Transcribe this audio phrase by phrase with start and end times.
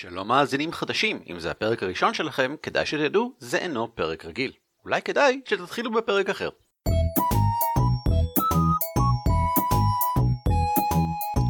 [0.00, 4.52] שלום מאזינים חדשים, אם זה הפרק הראשון שלכם, כדאי שתדעו, זה אינו פרק רגיל.
[4.84, 6.48] אולי כדאי שתתחילו בפרק אחר.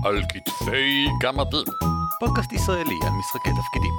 [0.05, 1.65] על כתפי גמדים,
[2.21, 3.93] פודקאסט ישראלי על משחקי תפקידים.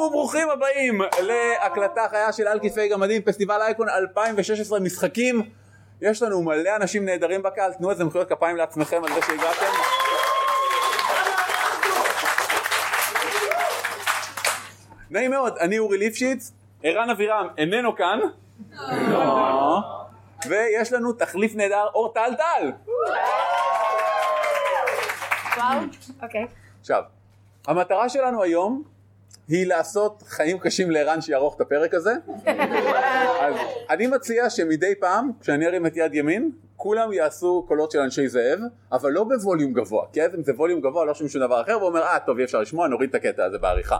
[0.00, 5.42] שלום וברוכים הבאים להקלטה חיה של על כתפי גמדים, פסטיבל אייקון 2016 משחקים.
[6.00, 9.66] יש לנו מלא אנשים נהדרים בקהל, תנו איזה מחיאות כפיים לעצמכם על זה שהגעתם.
[15.10, 18.18] נעים מאוד, אני אורי ליפשיץ, ערן אבירם איננו כאן.
[20.48, 22.72] ויש לנו תחליף נהדר, אור טל טל.
[25.56, 25.80] וואו,
[26.22, 26.46] אוקיי.
[26.80, 27.02] עכשיו,
[27.66, 28.82] המטרה שלנו היום
[29.50, 32.12] היא לעשות חיים קשים לערן שיערוך את הפרק הזה.
[33.44, 33.54] אז
[33.90, 38.58] אני מציע שמדי פעם, כשאני ארים את יד ימין, כולם יעשו קולות של אנשי זאב,
[38.92, 41.76] אבל לא בווליום גבוה, כי אז אם זה ווליום גבוה לא שומעים שום דבר אחר,
[41.78, 43.96] והוא אומר, אה, טוב, אי אפשר לשמוע, נוריד את הקטע הזה בעריכה.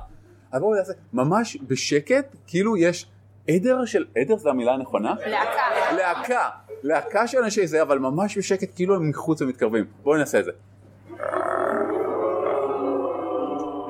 [0.53, 3.07] אז בואו נעשה ממש בשקט, כאילו יש
[3.49, 5.15] עדר של, עדר זו המילה הנכונה?
[5.27, 5.95] להקה.
[5.97, 6.49] להקה,
[6.83, 9.85] להקה של אנשי זאב, אבל ממש בשקט, כאילו הם מחוץ ומתקרבים.
[10.03, 10.51] בואו נעשה את זה.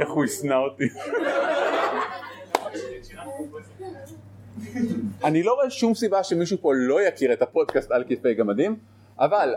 [0.01, 0.85] איך הוא ישנא אותי.
[5.25, 8.77] אני לא רואה שום סיבה שמישהו פה לא יכיר את הפודקאסט על כתפי גמדים,
[9.19, 9.55] אבל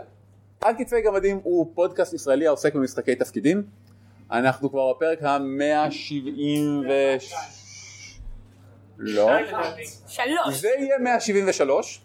[0.60, 3.62] על כתפי גמדים הוא פודקאסט ישראלי העוסק במשחקי תפקידים.
[4.30, 6.92] אנחנו כבר בפרק המאה שבעים ו...
[8.98, 9.30] לא.
[10.06, 10.60] שלוש.
[10.60, 12.00] זה יהיה 173.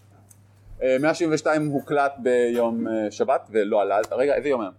[0.84, 4.74] אה, 172 הוקלט ביום אה, שבת ולא עלה, רגע איזה יום היום?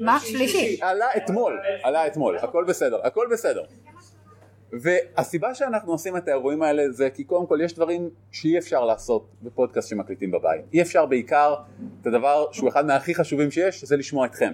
[0.00, 0.20] מה?
[0.20, 0.78] שלישי.
[0.82, 3.62] עלה אתמול, עלה אתמול, הכל בסדר, הכל בסדר.
[4.72, 9.26] והסיבה שאנחנו עושים את האירועים האלה זה כי קודם כל יש דברים שאי אפשר לעשות
[9.42, 10.64] בפודקאסט שמקליטים בבית.
[10.72, 11.54] אי אפשר בעיקר
[12.00, 14.52] את הדבר שהוא אחד מהכי חשובים שיש, זה לשמוע אתכם.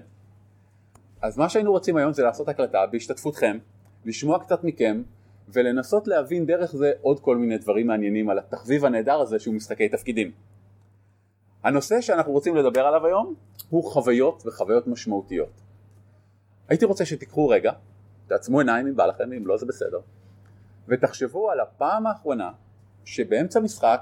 [1.22, 3.58] אז מה שהיינו רוצים היום זה לעשות הקלטה בהשתתפותכם,
[4.04, 5.02] לשמוע קצת מכם,
[5.48, 9.88] ולנסות להבין דרך זה עוד כל מיני דברים מעניינים על התחביב הנהדר הזה שהוא משחקי
[9.88, 10.30] תפקידים.
[11.66, 13.34] הנושא שאנחנו רוצים לדבר עליו היום
[13.70, 15.62] הוא חוויות וחוויות משמעותיות.
[16.68, 17.72] הייתי רוצה שתיקחו רגע,
[18.26, 19.98] תעצמו עיניים אם בא לכם, אם לא זה בסדר,
[20.88, 22.50] ותחשבו על הפעם האחרונה
[23.04, 24.00] שבאמצע משחק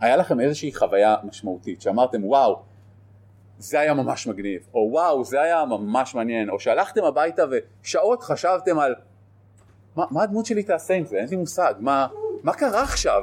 [0.00, 2.62] היה לכם איזושהי חוויה משמעותית, שאמרתם וואו,
[3.58, 8.78] זה היה ממש מגניב, או וואו, זה היה ממש מעניין, או שהלכתם הביתה ושעות חשבתם
[8.78, 8.94] על
[9.96, 12.06] מה, מה הדמות שלי תעשה עם זה, אין לי מושג, מה,
[12.42, 13.22] מה קרה עכשיו,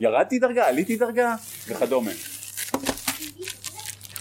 [0.00, 1.34] ירדתי דרגה, עליתי דרגה,
[1.68, 2.10] וכדומה.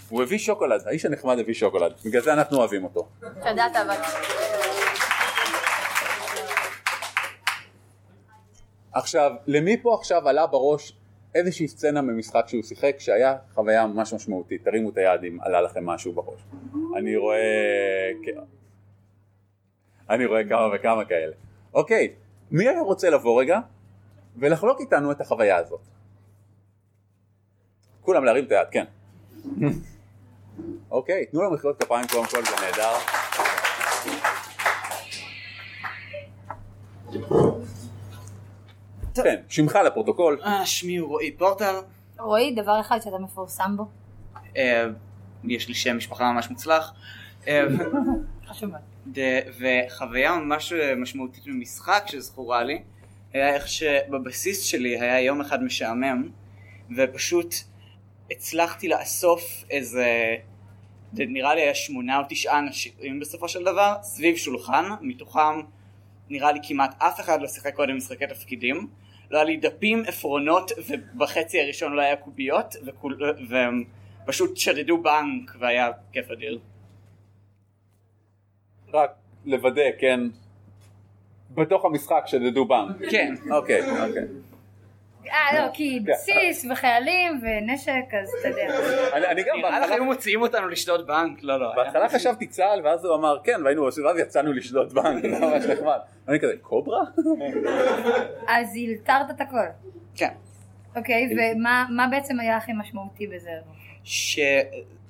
[0.09, 3.07] הוא הביא שוקולד, האיש הנחמד הביא שוקולד, בגלל זה אנחנו אוהבים אותו.
[3.19, 3.95] תודה, אבל.
[8.93, 10.93] עכשיו, למי פה עכשיו עלה בראש
[11.35, 14.63] איזושהי סצנה ממשחק שהוא שיחק שהיה חוויה ממש משמעותית?
[14.63, 16.41] תרימו את היד אם עלה לכם משהו בראש.
[16.97, 18.11] אני רואה...
[20.09, 21.33] אני רואה כמה וכמה כאלה.
[21.73, 22.13] אוקיי,
[22.51, 23.59] מי היה רוצה לבוא רגע
[24.37, 25.81] ולחלוק איתנו את החוויה הזאת?
[28.01, 28.85] כולם להרים את היד, כן.
[30.95, 32.93] אוקיי, תנו לו מחיאות כפיים קודם כל, זה נהדר.
[39.15, 40.39] כן, שמך לפרוטוקול.
[40.43, 41.81] אה, שמי הוא רועי פורטר,
[42.19, 43.85] רועי, דבר אחד שאתה מפורסם בו.
[44.57, 44.85] אה,
[45.43, 46.93] יש לי שם משפחה ממש מוצלח,
[47.47, 47.63] אה,
[48.47, 48.81] חשוב מאוד.
[49.17, 52.81] ד- וחוויה ממש משמעותית במשחק שזכורה לי,
[53.33, 56.29] היה איך שבבסיס שלי היה יום אחד משעמם,
[56.97, 57.55] ופשוט
[58.31, 60.05] הצלחתי לאסוף איזה, זה
[61.17, 65.61] נראה לי היה שמונה או תשעה אנשים בסופו של דבר, סביב שולחן, מתוכם
[66.29, 68.87] נראה לי כמעט אף אחד לא שיחק קודם משחקי תפקידים.
[69.31, 73.83] לא היה לי דפים, עפרונות, ובחצי הראשון לא היה קוביות, וכול, והם
[74.25, 76.59] פשוט שדדו בנק, והיה כיף אדיר.
[78.93, 79.11] רק
[79.45, 80.19] לוודא, כן,
[81.55, 82.95] בתוך המשחק שדדו בנק.
[83.11, 83.35] כן.
[83.51, 84.23] אוקיי, אוקיי.
[85.31, 87.91] אה, לא, כי בסיס וחיילים ונשק,
[88.21, 88.67] אז אתה יודע.
[89.13, 91.39] אני אני גם נראה לך בהתחלה- היו מוציאים אותנו לשדוד בנק?
[91.43, 91.71] לא, לא.
[91.75, 95.63] בהתחלה חשבתי צה"ל ואז הוא אמר כן והיינו עושים ואז יצאנו לשדוד בנק זה ממש
[95.65, 95.97] נחמד.
[96.27, 97.01] אני כזה קוברה?
[98.47, 99.57] אז הלתרת את הכל.
[100.15, 100.29] כן.
[100.95, 103.49] אוקיי, ומה מה בעצם היה הכי משמעותי בזה?
[104.03, 104.39] ש...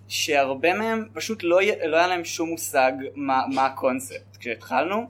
[0.08, 1.60] שהרבה מהם פשוט לא.
[1.86, 5.06] לא היה להם שום מושג מה, מה הקונספט כשהתחלנו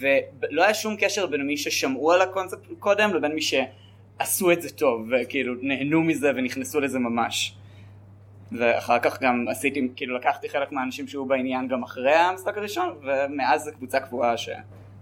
[0.00, 3.40] ולא היה שום קשר בין מי ששמעו על הקונספט קודם לבין מי
[4.18, 7.56] שעשו את זה טוב וכאילו נהנו מזה ונכנסו לזה ממש
[8.52, 13.64] ואחר כך גם עשיתי כאילו לקחתי חלק מהאנשים שהיו בעניין גם אחרי המשחק הראשון ומאז
[13.64, 14.48] זו קבוצה קבועה ש...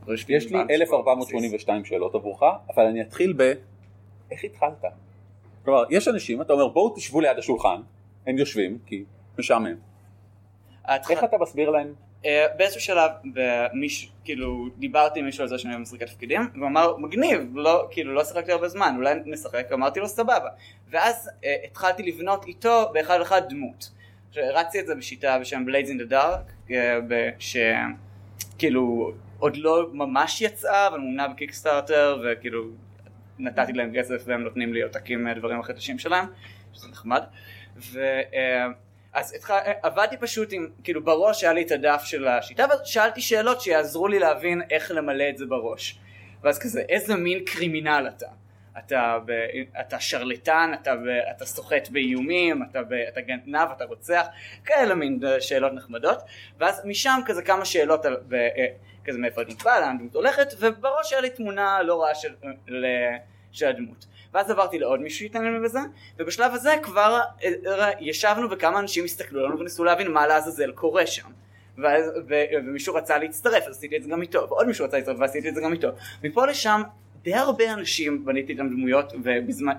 [0.09, 2.43] יש לי 1482 שאלות עבורך
[2.75, 3.53] אבל אני אתחיל ב...
[4.31, 4.85] איך התחלת?
[5.65, 7.81] כלומר, יש אנשים, אתה אומר בואו תשבו ליד השולחן,
[8.27, 9.05] הם יושבים, כי
[9.39, 9.77] משעמם.
[10.89, 11.95] איך אתה מסביר להם?
[12.27, 16.97] אה, באיזשהו שלב, במיש, כאילו, דיברתי עם מישהו על זה שאני משחק תפקידים, והוא אמר,
[16.97, 20.49] מגניב, לא, כאילו, לא שיחקתי הרבה זמן, אולי נשחק, אמרתי לו, סבבה.
[20.91, 23.91] ואז אה, התחלתי לבנות איתו באחד אחד דמות.
[24.37, 30.43] הרצתי את זה בשיטה בשם Blades in the Dark, אה, ב- שכאילו, עוד לא ממש
[30.43, 32.65] יצאה, אבל מומנה בקיקסטארטר, וכאילו,
[33.39, 36.25] נתתי להם כסף והם נותנים לי עותקים מהדברים החדשים שלהם,
[36.73, 37.23] שזה נחמד.
[37.77, 38.21] ו...
[38.35, 38.67] אה,
[39.13, 39.51] אז התח...
[39.83, 44.09] עבדתי פשוט עם, כאילו בראש היה לי את הדף של השיטה, ואז שאלתי שאלות שיעזרו
[44.09, 45.99] לי להבין איך למלא את זה בראש.
[46.43, 48.27] ואז כזה, איזה מין קרימינל אתה?
[48.79, 49.33] אתה, ב...
[49.81, 51.07] אתה שרלטן, אתה, ב...
[51.37, 52.93] אתה סוחט באיומים, אתה, ב...
[52.93, 54.27] אתה גנב, אתה רוצח,
[54.65, 56.19] כאלה מין אה, שאלות נחמדות.
[56.59, 58.17] ואז משם כזה כמה שאלות על...
[58.29, 58.35] ב...
[58.35, 58.67] אה,
[59.05, 62.35] כזה מאיפה את נקבע, לאן הדמות הולכת, ובראש היה לי תמונה לא רעה של,
[62.69, 62.87] ל...
[63.53, 64.07] של הדמות.
[64.35, 65.81] ואז עברתי לעוד מישהו לנו בזה,
[66.19, 71.31] ובשלב הזה כבר אה, ישבנו וכמה אנשים הסתכלו לנו וניסו להבין מה לעזאזל קורה שם.
[71.79, 75.17] ואז, ו, ומישהו רצה להצטרף, אז עשיתי את זה גם איתו, ועוד מישהו רצה להצטרף
[75.21, 75.89] ועשיתי את זה גם איתו.
[76.23, 76.83] מפה לשם
[77.23, 79.75] די הרבה אנשים בניתי איתם דמויות, ובזמן,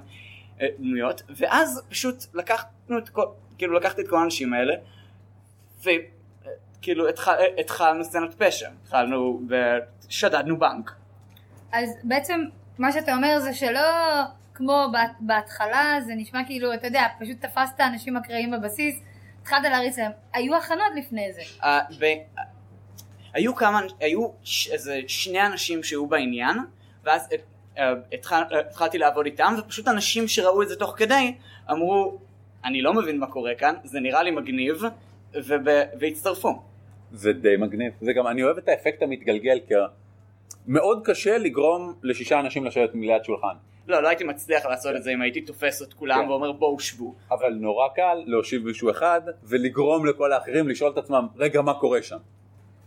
[0.61, 3.25] אה, דמויות, ואז פשוט לקחנו את כל,
[3.57, 4.73] כאילו לקחתי את כל האנשים האלה,
[5.79, 9.41] וכאילו התחל, התחלנו סצנת פשע, התחלנו
[10.07, 10.91] ושדדנו בנק.
[11.71, 12.41] אז בעצם
[12.77, 13.79] מה שאתה אומר זה שלא
[14.55, 18.99] כמו בה- בהתחלה זה נשמע כאילו אתה יודע פשוט תפסת אנשים אקראיים בבסיס
[19.41, 21.41] התחלת להריץ להם היו הכנות לפני זה
[21.99, 22.43] ב-
[23.33, 26.57] היו כמה, היו ש- איזה שני אנשים שהיו בעניין,
[27.03, 27.29] ואז
[27.77, 31.33] אה, התחל- אה, התחלתי לעבוד איתם, ופשוט אנשים שראו את זה תוך כדי,
[31.71, 32.17] אמרו,
[32.65, 34.81] אני לא מבין מה קורה כאן, זה נראה לי מגניב,
[35.35, 35.57] וב-
[35.99, 36.61] והצטרפו.
[37.11, 37.93] זה די מגניב.
[38.01, 39.73] זה גם, אני אוהב את האפקט המתגלגל, כי
[40.67, 43.55] מאוד קשה לגרום לשישה אנשים לשבת ליד שולחן.
[43.87, 46.29] לא, לא הייתי מצליח לעשות את זה אם הייתי תופס את כולם כן.
[46.29, 47.13] ואומר בואו שבו.
[47.31, 52.01] אבל נורא קל להושיב מישהו אחד ולגרום לכל האחרים לשאול את עצמם, רגע, מה קורה
[52.01, 52.17] שם?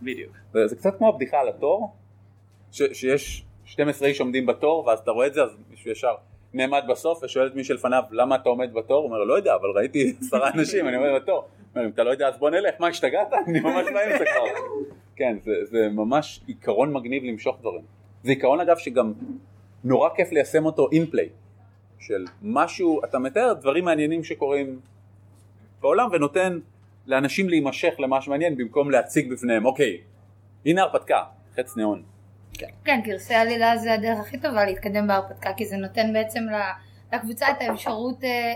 [0.01, 0.31] בדיוק.
[0.65, 1.93] זה קצת כמו הבדיחה על התור,
[2.71, 6.15] ש- שיש 12 איש עומדים בתור, ואז אתה רואה את זה, אז מישהו ישר
[6.53, 8.97] נעמד בסוף ושואל את מי שלפניו, למה אתה עומד בתור?
[8.97, 11.47] הוא אומר, לא יודע, אבל ראיתי עשרה אנשים, אני עומד בתור.
[11.75, 13.33] אומר, אם אתה לא יודע, אז בוא נלך, מה, השתגעת?
[13.47, 14.43] אני ממש באמצע כבר.
[15.15, 17.81] כן, זה, זה ממש עיקרון מגניב למשוך דברים.
[18.23, 19.13] זה עיקרון, אגב, שגם
[19.87, 21.29] נורא כיף ליישם אותו play.
[21.99, 24.79] של משהו, אתה מתאר דברים מעניינים שקורים
[25.81, 26.59] בעולם ונותן
[27.05, 29.97] לאנשים להימשך למה שמעניין במקום להציג בפניהם, אוקיי,
[30.65, 31.23] הנה הרפתקה,
[31.55, 32.03] חץ ניאון.
[32.85, 36.43] כן קרסי עלילה זה הדרך הכי טובה להתקדם בהרפתקה כי זה נותן בעצם
[37.13, 38.53] לקבוצה את האפשרות אה,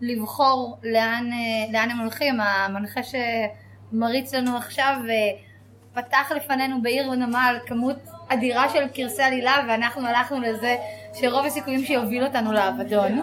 [0.00, 7.58] לבחור לאן, אה, לאן הם הולכים המנחה שמריץ לנו עכשיו אה, פתח לפנינו בעיר ונמל
[7.66, 7.96] כמות
[8.28, 10.76] אדירה של קרסי עלילה ואנחנו הלכנו לזה
[11.20, 13.20] שרוב הסיכויים שיוביל אותנו לאבדון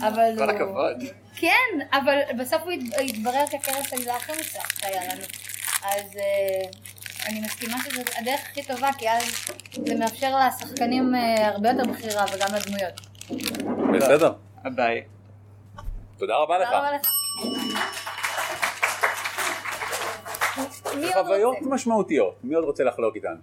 [0.00, 1.02] אבל כל הוא- הכבוד.
[1.36, 5.22] כן, אבל בסוף הוא הת- התברר כקרס העילה הכי מוצלח שהיה לנו.
[5.84, 6.68] אז אה,
[7.28, 9.22] אני מסכימה שזו הדרך הכי טובה, כי אז
[9.86, 13.00] זה מאפשר לשחקנים אה, הרבה יותר בחירה וגם לדמויות.
[13.98, 14.32] בסדר,
[14.74, 15.02] ביי.
[16.18, 16.68] תודה רבה לך.
[16.68, 17.08] תודה רבה לך.
[20.96, 21.70] מי עוד חוויות רוצה?
[21.70, 23.36] משמעותיות, מי עוד רוצה לחלוק איתנו?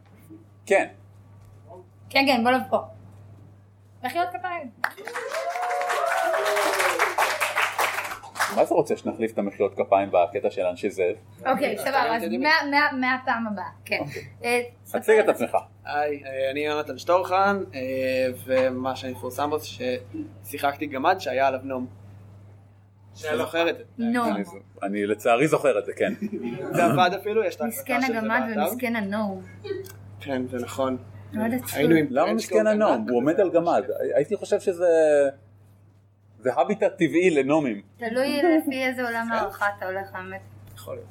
[0.65, 0.87] כן,
[2.13, 2.77] כן, כן, בוא לפה.
[4.03, 4.69] מחיאות כפיים.
[8.55, 11.15] מה אתה רוצה שנחליף את המחיאות כפיים בקטע של אנשי זאב?
[11.45, 13.99] אוקיי, סבבה, אז מה- מה- מהפעם הבאה, כן.
[14.43, 15.57] אה, ספר תציג את עצמך.
[15.85, 17.79] היי, אה, אני יונתן שטורחן, אה,
[18.45, 19.65] ומה שאני מפורסם בו זה
[20.45, 21.87] ששיחקתי גמד שהיה עליו נום.
[23.21, 23.83] אתה זוכר את זה?
[23.97, 24.23] נו,
[24.83, 26.13] אני- לצערי זוכר את זה, כן.
[26.71, 28.71] זה עבד אפילו, יש את מסכן ההקלטה של זה הגמד באתר.
[28.71, 29.41] ומסכן הנום.
[30.19, 30.97] כן, זה נכון.
[31.41, 31.69] עצוב.
[31.73, 33.05] היינו עם למה מסכן הנום?
[33.09, 33.83] הוא עומד על גמד.
[34.15, 34.85] הייתי חושב שזה...
[36.39, 37.81] זה הביטט טבעי לנומים.
[37.97, 40.41] תלוי לפי איזה עולם הערכה אתה הולך, האמת.
[40.75, 41.07] יכול להיות.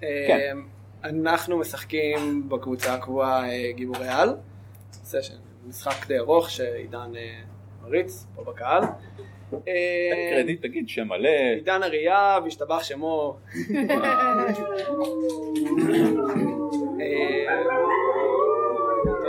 [0.00, 0.04] כן.
[0.04, 0.52] אה,
[1.04, 4.36] אנחנו משחקים בקבוצה הקבועה אה, גיבורי על.
[4.92, 5.34] סשן,
[5.68, 7.40] משחק די ארוך שעידן אה,
[7.82, 8.82] מריץ פה בקהל.
[10.30, 11.28] קרדיט, תגיד שם מלא.
[11.54, 13.36] עידן אריה והשתבח שמו.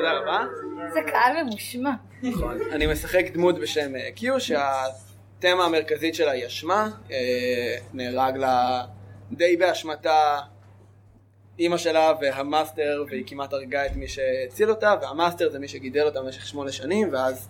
[0.04, 0.46] תודה רבה.
[0.94, 1.92] זה קהל ממושמע.
[2.24, 2.58] נכון.
[2.72, 6.90] אני משחק דמות בשם אה, קיו שהתמה המרכזית שלה היא אשמה.
[7.12, 8.86] אה, נהרג לה
[9.32, 10.40] די באשמתה
[11.60, 16.22] אימא שלה והמאסטר והיא כמעט הרגה את מי שהציל אותה והמאסטר זה מי שגידל אותה
[16.22, 17.50] במשך שמונה שנים ואז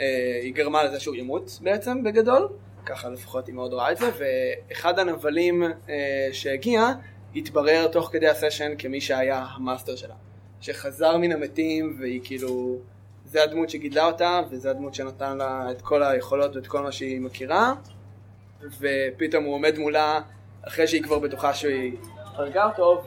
[0.00, 2.48] אה, היא גרמה לזה שהוא ימות בעצם בגדול.
[2.86, 6.92] ככה לפחות היא מאוד ראה את זה ואחד הנבלים אה, שהגיע
[7.36, 10.14] התברר תוך כדי הסשן כמי שהיה המאסטר שלה.
[10.62, 12.78] שחזר מן המתים והיא כאילו
[13.24, 17.20] זה הדמות שגידלה אותה, וזה הדמות שנתן לה את כל היכולות ואת כל מה שהיא
[17.20, 17.74] מכירה,
[18.80, 20.20] ופתאום הוא עומד מולה
[20.62, 23.04] אחרי שהיא כבר בטוחה שהיא הרגה אותו,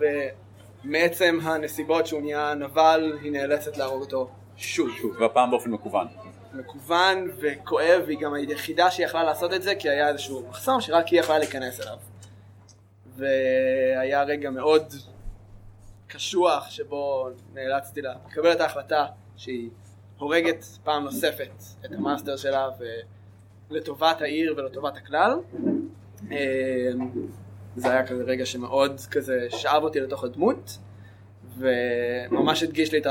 [0.84, 4.90] ומעצם הנסיבות שהוא נהיה נבל, היא נאלצת להרוג אותו שוב.
[4.98, 6.08] שוב, והפעם באופן מקוון.
[6.54, 11.20] מקוון וכואב, והיא גם היחידה שיכלה לעשות את זה, כי היה איזשהו מחסום שרק היא
[11.20, 11.98] יכלה להיכנס אליו.
[13.18, 14.94] והיה רגע מאוד
[16.16, 19.06] קשוח שבו נאלצתי לקבל את ההחלטה
[19.38, 19.70] שהיא
[20.18, 22.70] הורגת פעם נוספת את המאסטר שלה
[23.70, 25.40] ולטובת העיר ולטובת הכלל.
[26.32, 26.92] אה,
[27.76, 30.78] זה היה כזה רגע שמאוד כזה שאב אותי לתוך הדמות
[31.58, 33.08] וממש הדגיש לי את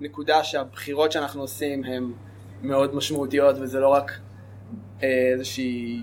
[0.00, 2.12] הנקודה שהבחירות שאנחנו עושים הן
[2.62, 4.12] מאוד משמעותיות וזה לא רק
[5.02, 6.02] אה, איזושהי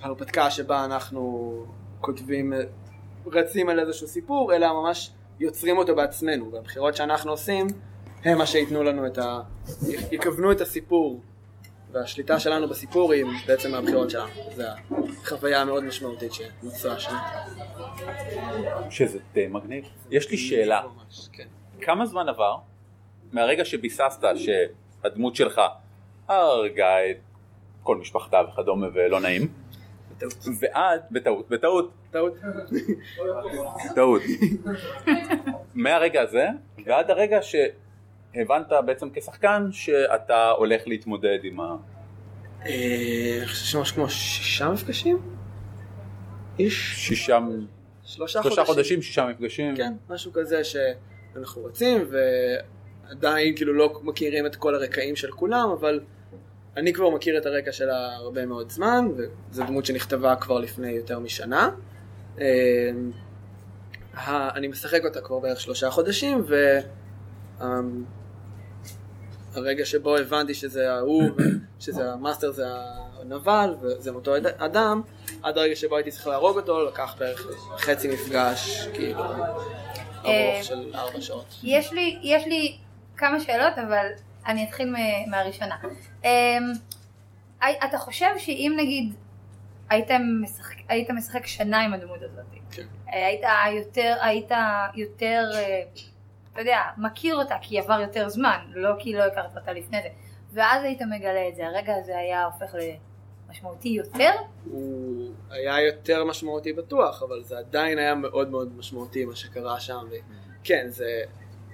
[0.00, 1.52] הרפתקה שבה אנחנו
[2.00, 2.52] כותבים,
[3.26, 5.10] רצים על איזשהו סיפור, אלא ממש
[5.40, 7.66] יוצרים אותו בעצמנו, והבחירות שאנחנו עושים
[8.24, 9.40] הם מה שייתנו לנו את ה...
[10.10, 11.20] יכוונו את הסיפור,
[11.92, 14.30] והשליטה שלנו בסיפור היא בעצם מהבחירות שלנו.
[14.56, 14.62] זו
[15.22, 17.16] החוויה המאוד משמעותית שנוצרה שם.
[18.90, 19.84] שזה די מגניב.
[20.10, 21.46] יש לי שאלה, ממש, כן.
[21.80, 22.56] כמה זמן עבר
[23.32, 25.60] מהרגע שביססת שהדמות שלך
[26.28, 27.16] הרגה את
[27.82, 29.61] כל משפחתה וכדומה ולא נעים.
[30.60, 32.34] ועד, בטעות, בטעות, טעות.
[33.94, 34.22] טעות.
[35.74, 36.46] מהרגע הזה
[36.86, 41.76] ועד הרגע שהבנת בעצם כשחקן שאתה הולך להתמודד עם ה...
[42.66, 45.18] אה, אני חושב שמשהו כמו שישה מפגשים?
[46.58, 46.94] איש?
[46.96, 47.38] שישה,
[48.04, 49.76] שלושה שלושה חודשים, שישה מפגשים.
[49.76, 56.00] כן, משהו כזה שאנחנו רצים ועדיין כאילו לא מכירים את כל הרקעים של כולם, אבל
[56.76, 61.18] אני כבר מכיר את הרקע שלה הרבה מאוד זמן, וזו דמות שנכתבה כבר לפני יותר
[61.18, 61.70] משנה.
[64.14, 66.44] ה- אני משחק אותה כבר בערך שלושה חודשים,
[69.54, 71.22] והרגע שבו הבנתי שזה ההוא,
[71.80, 72.64] שזה המאסטר זה
[73.20, 75.02] הנבל, וזה מאותו אד- אדם,
[75.42, 77.46] עד הרגע שבו הייתי צריך להרוג אותו, לקח בערך
[77.78, 79.20] חצי מפגש, כאילו,
[80.24, 81.44] אה, ארוך של ארבע שעות.
[81.62, 82.76] יש לי, יש לי
[83.16, 84.06] כמה שאלות, אבל
[84.46, 84.94] אני אתחיל
[85.26, 85.76] מהראשונה.
[86.24, 86.72] אמ,
[87.60, 89.14] אתה חושב שאם נגיד
[89.88, 90.10] היית
[90.42, 92.82] משחק, היית משחק שנה עם הדמות הזאת, כן.
[93.12, 93.42] אה, היית
[93.86, 94.50] יותר, היית
[94.94, 95.82] יותר, אה,
[96.52, 100.08] אתה יודע, מכיר אותה כי עבר יותר זמן, לא כי לא הכרת אותה לפני זה,
[100.52, 102.74] ואז היית מגלה את זה, הרגע הזה היה הופך
[103.48, 104.30] למשמעותי יותר?
[104.64, 110.06] הוא היה יותר משמעותי בטוח, אבל זה עדיין היה מאוד מאוד משמעותי מה שקרה שם.
[110.60, 111.22] וכן, זה...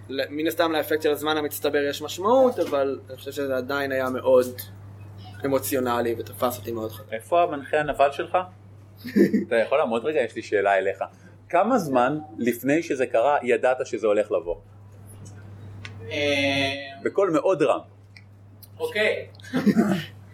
[0.08, 4.46] מן הסתם לאפקט של הזמן המצטבר יש משמעות, אבל אני חושב שזה עדיין היה מאוד
[5.44, 7.12] אמוציונלי ותפס אותי מאוד חזק.
[7.12, 8.38] איפה המנחה הנבל שלך?
[9.46, 10.20] אתה יכול לעמוד רגע?
[10.20, 11.04] יש לי שאלה אליך.
[11.48, 14.56] כמה זמן לפני שזה קרה ידעת שזה הולך לבוא?
[17.02, 17.80] בקול מאוד רם.
[18.78, 19.26] אוקיי.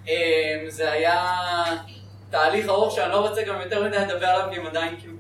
[0.09, 0.14] אמ,
[0.69, 1.23] זה היה
[2.31, 5.16] תהליך ארוך שאני לא רוצה גם יותר מדי לדבר עליו, כי הם עדיין כאילו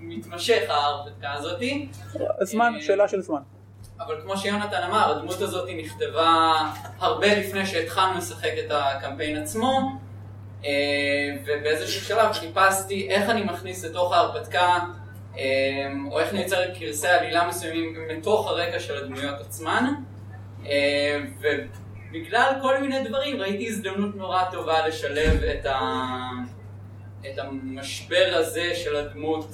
[0.00, 1.88] מתמשך ההרפתקה הזאתי.
[2.42, 3.40] זמן, שאלה של זמן.
[4.00, 6.52] אבל כמו שיונתן אמר, הדמות הזאת נכתבה
[6.98, 9.80] הרבה לפני שהתחלנו לשחק את הקמפיין עצמו,
[10.64, 10.70] אה,
[11.42, 14.78] ובאיזשהו שלב חיפשתי איך אני מכניס לתוך ההרפתקה,
[15.38, 19.84] אה, או איך נייצר קרסי עלילה מסוימים מתוך הרקע של הדמויות עצמן,
[20.66, 25.80] אה, ובגלל כל מיני דברים ראיתי הזדמנות נורא טובה לשלב את, ה...
[27.20, 29.48] את המשבר הזה של הדמות.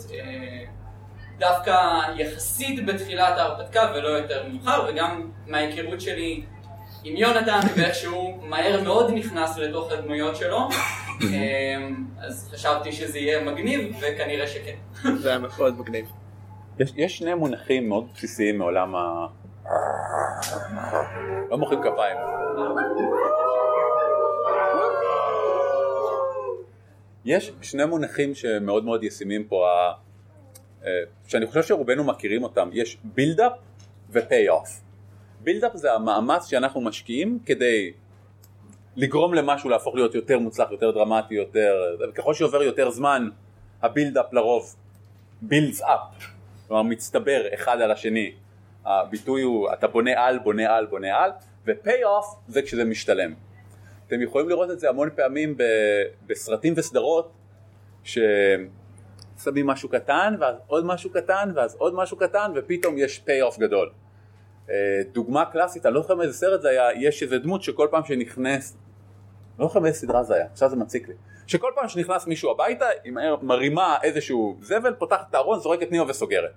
[1.45, 6.45] דווקא יחסית בתחילת ההרפתקה ולא יותר מאוחר, וגם מההיכרות שלי
[7.05, 10.69] עם יונתן, ואיך שהוא מהר מאוד נכנס לתוך הדמויות שלו,
[11.23, 14.77] אמ, אז חשבתי שזה יהיה מגניב, וכנראה שכן.
[15.23, 16.07] זה היה מאוד מגניב.
[16.79, 19.27] יש, יש שני מונחים מאוד בסיסיים מעולם ה...
[21.51, 22.17] לא מוחאים כפיים.
[27.25, 29.67] יש שני מונחים שמאוד מאוד ישימים פה,
[31.27, 33.53] שאני חושב שרובנו מכירים אותם, יש בילדאפ
[34.11, 34.69] ו-pay-off.
[35.41, 37.93] build-up זה המאמץ שאנחנו משקיעים כדי
[38.97, 41.97] לגרום למשהו להפוך להיות יותר מוצלח, יותר דרמטי, יותר...
[42.11, 43.29] וככל שעובר יותר זמן,
[43.83, 44.77] ה build-up לרוב
[45.49, 46.25] builds up,
[46.69, 48.33] כלומר מצטבר אחד על השני.
[48.85, 51.31] הביטוי הוא אתה בונה על, בונה על, בונה על,
[51.67, 53.35] ו-pay-off זה כשזה משתלם.
[54.07, 55.57] אתם יכולים לראות את זה המון פעמים
[56.27, 57.33] בסרטים וסדרות,
[59.39, 63.91] ששמים משהו קטן, ואז עוד משהו קטן, ואז עוד משהו קטן, ופתאום יש pay-off גדול.
[64.71, 64.75] אה,
[65.13, 68.77] דוגמה קלאסית, אני לא זוכר מאיזה סרט זה היה, יש איזה דמות שכל פעם שנכנס,
[69.59, 71.15] לא זוכר מאיזה סדרה זה היה, עכשיו זה מציק לי,
[71.47, 73.13] שכל פעם שנכנס מישהו הביתה, היא
[73.43, 76.51] מרימה איזשהו זבל, פותחת את הארון, זורקת נימה וסוגרת.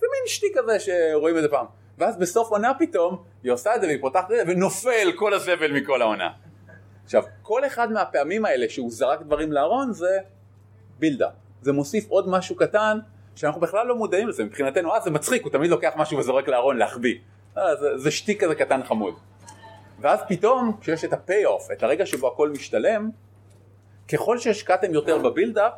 [0.00, 1.66] זה מין שטיק כזה שרואים את זה פעם.
[1.98, 5.72] ואז בסוף עונה פתאום היא עושה את זה והיא פותחת את זה ונופל כל הזבל
[5.72, 6.30] מכל העונה.
[7.04, 10.18] עכשיו, כל אחד מהפעמים האלה שהוא זרק דברים לארון זה
[10.98, 11.28] build-up.
[11.64, 12.98] זה מוסיף עוד משהו קטן
[13.36, 16.76] שאנחנו בכלל לא מודעים לזה, מבחינתנו, אה זה מצחיק, הוא תמיד לוקח משהו וזורק לארון
[16.76, 17.18] להחביא.
[17.58, 19.14] אה, זה, זה שטיק כזה קטן חמוד.
[20.00, 23.10] ואז פתאום, כשיש את ה pay-off, את הרגע שבו הכל משתלם,
[24.12, 25.72] ככל שהשקעתם יותר ב build-up,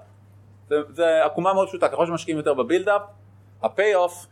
[0.69, 3.03] זה, זה עקומה מאוד פשוטה, ככל שמשקיעים יותר ב build-up,
[3.63, 4.27] ה pay-off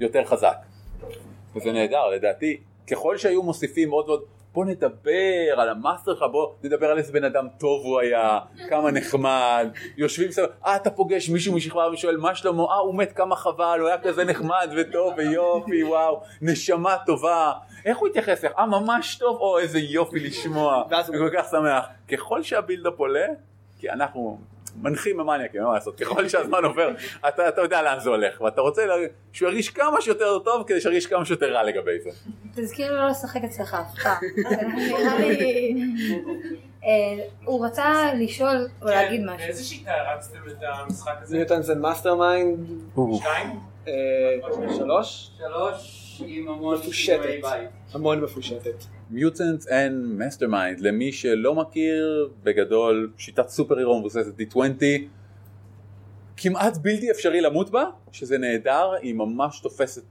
[0.00, 0.56] יותר חזק.
[1.56, 6.86] וזה נהדר, לדעתי, ככל שהיו מוסיפים עוד ועוד, בוא נדבר על המאסטר שלך, בוא נדבר
[6.86, 11.54] על איזה בן אדם טוב הוא היה, כמה נחמד, יושבים סביב, אה אתה פוגש מישהו
[11.54, 15.84] משכבה ושואל מה שלמה, אה הוא מת כמה חבל, הוא היה כזה נחמד וטוב ויופי,
[15.84, 17.52] וואו, נשמה טובה,
[17.84, 21.84] איך הוא התייחס לך, אה ממש טוב, או איזה יופי לשמוע, אני כל כך שמח,
[22.12, 23.26] ככל שהבילדאפ עולה,
[23.78, 24.38] כי אנחנו
[24.76, 26.90] מנחים ממניאקים, מה לעשות, ככל שהזמן עובר,
[27.28, 28.94] אתה, אתה יודע לאן זה הולך, ואתה רוצה לה-
[29.32, 32.10] שהוא ירגיש כמה שיותר טוב כדי שירגיש כמה שיותר רע לגבי זה.
[32.54, 34.16] תזכיר לי לא לשחק אצלך אף פעם.
[35.20, 35.74] לי...
[36.84, 39.38] אה, הוא רצה לשאול או להגיד משהו.
[39.38, 41.36] באיזה שיטה הרצתם את המשחק הזה?
[41.36, 42.68] Mutants and Mastermind
[43.16, 43.60] שתיים?
[44.78, 47.28] שלוש, שלוש עם המון מפושטת.
[47.94, 48.84] המון מפושטת.
[49.12, 54.58] Mutants and Mastermind, למי שלא מכיר, בגדול שיטת super hero מבוססת D20,
[56.36, 60.02] כמעט בלתי אפשרי למות בה, שזה נהדר, היא ממש תופסת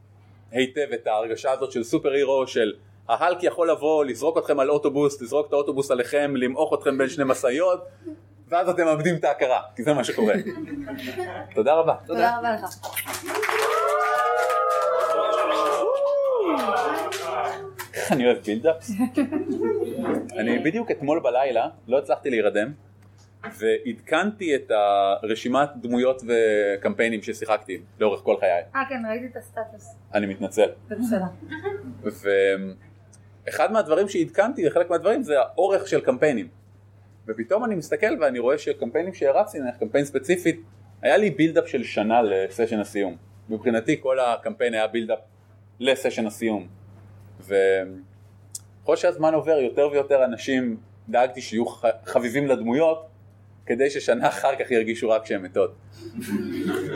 [0.51, 2.73] היטב את ההרגשה הזאת של super hero, של
[3.07, 7.23] ההלק יכול לבוא, לזרוק אתכם על אוטובוס, לזרוק את האוטובוס עליכם, למעוך אתכם בין שני
[7.27, 7.85] משאיות,
[8.49, 10.33] ואז אתם מאבדים את ההכרה, כי זה מה שקורה.
[11.55, 11.95] תודה רבה.
[12.05, 12.65] תודה רבה לך.
[18.11, 18.91] איך אני אוהב בילדאפס.
[20.37, 22.71] אני בדיוק אתמול בלילה לא הצלחתי להירדם
[23.43, 28.63] ועדכנתי את הרשימת דמויות וקמפיינים ששיחקתי לאורך כל חיי.
[28.75, 29.95] אה כן, ראיתי את הסטטוס.
[30.13, 30.69] אני מתנצל.
[33.45, 36.47] ואחד מהדברים שעדכנתי, חלק מהדברים זה האורך של קמפיינים.
[37.27, 40.61] ופתאום אני מסתכל ואני רואה שקמפיינים שהרצתי, נניח קמפיין ספציפית,
[41.01, 43.15] היה לי בילדאפ של שנה לסשן הסיום.
[43.49, 45.19] מבחינתי כל הקמפיין היה build-up
[45.79, 46.80] לסשן הסיום.
[47.41, 50.77] וככל שהזמן עובר יותר ויותר אנשים
[51.09, 51.65] דאגתי שיהיו
[52.05, 53.07] חביבים לדמויות
[53.65, 55.75] כדי ששנה אחר כך ירגישו רק שהן מתות.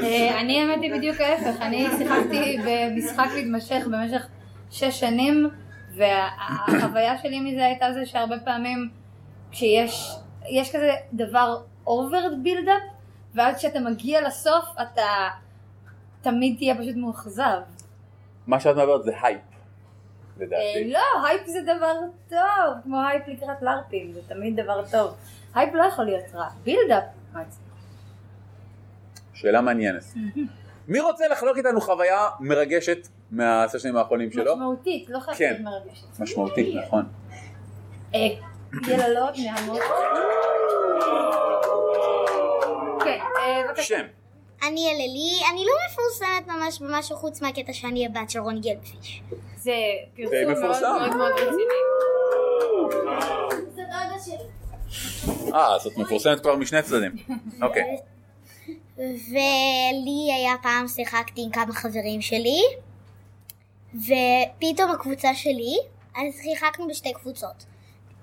[0.04, 4.28] אה, אני האמת היא בדיוק ההפך, אני שיחקתי במשחק מתמשך במשך
[4.72, 5.50] שש שנים
[5.96, 8.90] והחוויה שלי מזה הייתה זה שהרבה פעמים
[9.52, 10.12] כשיש
[10.50, 12.82] יש כזה דבר over build-up
[13.36, 15.30] ואז כשאתה מגיע לסוף אתה
[16.22, 17.60] תמיד תהיה פשוט מאוכזב.
[18.48, 19.40] מה שאת מדברת זה הייפ,
[20.40, 20.92] לדעתי.
[20.92, 21.94] לא, הייפ זה דבר
[22.30, 25.16] טוב, כמו הייפ לקראת לארפים, זה תמיד דבר טוב.
[25.56, 27.04] הייפ לא יכול להיות רע, build-up?
[29.34, 30.04] שאלה מעניינת.
[30.88, 34.56] מי רוצה לחלוק איתנו חוויה מרגשת מהסשנים האחרונים שלו?
[34.56, 35.64] משמעותית, לא חייבת כן.
[35.64, 36.20] מרגשת.
[36.20, 37.06] משמעותית, נכון.
[38.16, 38.20] אה,
[38.88, 39.80] יללות מהמות.
[43.04, 43.84] כן, אה, בבקשה.
[43.84, 44.06] שם.
[44.64, 49.22] אני אללי, אני לא מפורסמת ממש במשהו חוץ מהקטע שאני הבת של רוני גלבפיש.
[49.58, 49.74] זה
[50.62, 51.10] פרסום מאוד.
[51.10, 51.74] מאוד מאוד רציני.
[53.76, 55.54] זה דודה שלי.
[55.54, 57.12] אה, זאת מפורסמת כבר משני צדדים.
[57.62, 57.98] אוקיי.
[58.98, 62.62] ולי היה פעם שיחקתי עם כמה חברים שלי,
[63.94, 65.78] ופתאום הקבוצה שלי,
[66.16, 67.66] אז שיחקנו בשתי קבוצות.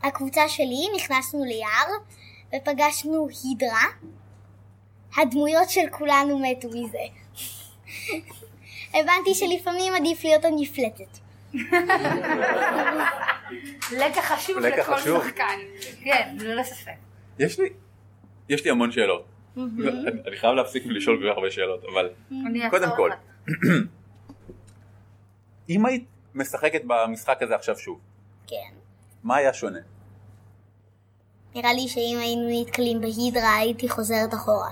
[0.03, 1.87] הקבוצה שלי נכנסנו ליער,
[2.57, 3.85] ופגשנו הידרה.
[5.17, 6.99] הדמויות של כולנו מתו מזה.
[8.95, 11.19] הבנתי שלפעמים עדיף להיות המפלצת.
[13.93, 14.99] לקח חשוב לכל.
[14.99, 15.59] שחקן.
[16.05, 16.93] כן, ללא ספק.
[17.39, 17.69] יש לי,
[18.49, 19.25] יש לי המון שאלות.
[20.27, 22.11] אני חייב להפסיק ולשאול כל כך הרבה שאלות, אבל
[22.71, 23.11] קודם כל.
[25.71, 28.01] אם היית משחקת במשחק הזה עכשיו שוב,
[28.47, 28.57] כן.
[29.25, 29.79] מה היה שונה?
[31.55, 34.71] נראה לי שאם היינו נתקלים בהידרה הייתי חוזרת אחורה.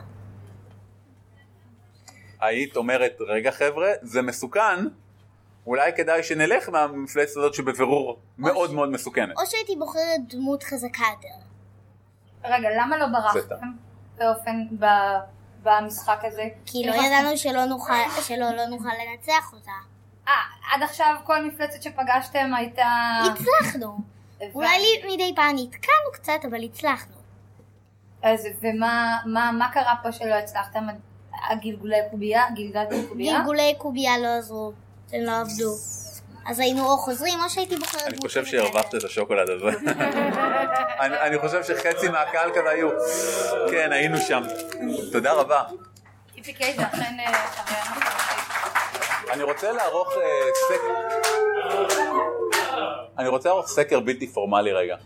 [2.40, 4.84] היית אומרת, רגע חבר'ה, זה מסוכן,
[5.66, 9.36] אולי כדאי שנלך מהמפלצת הזאת שבבירור מאוד מאוד מסוכנת.
[9.38, 11.44] או שהייתי בוחרת דמות חזקה יותר.
[12.44, 13.06] רגע, למה לא.
[13.06, 13.66] ברחתם
[14.18, 15.18] באופן, ב-
[15.62, 16.44] במשחק הזה?
[16.66, 19.70] כי לא ידענו שלא נוכל, שלא לא נוכל לנצח אותה.
[20.28, 20.32] אה,
[20.74, 22.86] עד עכשיו כל מפלצת שפגשתם הייתה...
[23.32, 23.98] הצלחנו.
[24.54, 27.14] אולי לי- מדי פעם נתקענו קצת, אבל הצלחנו.
[28.22, 30.86] אז ומה מה, מה קרה פה שלא הצלחתם?
[31.48, 32.42] הגלגולי קובייה?
[32.54, 33.38] גלגלתם קובייה?
[33.38, 34.72] גלגולי קובייה לא עזרו,
[35.12, 35.74] הם לא עבדו.
[36.46, 38.44] אז היינו או חוזרים או שהייתי בוחרת אני חושב.
[38.44, 39.66] שהרווחת את השוקולד הזה.
[41.00, 42.88] אני אני חושב שחצי מהקהל כזה היו,
[43.70, 44.42] כן, היינו שם.
[45.12, 45.62] תודה רבה.
[46.60, 47.32] אה.
[49.32, 50.22] אני רוצה לערוך אה,
[50.68, 50.94] סקר,
[53.18, 54.96] אני רוצה לערוך סקר בלתי פורמלי רגע.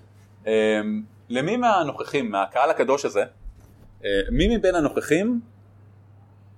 [0.46, 0.80] אה,
[1.28, 3.24] למי מהנוכחים, מהקהל הקדוש הזה,
[4.30, 5.40] מי מבין הנוכחים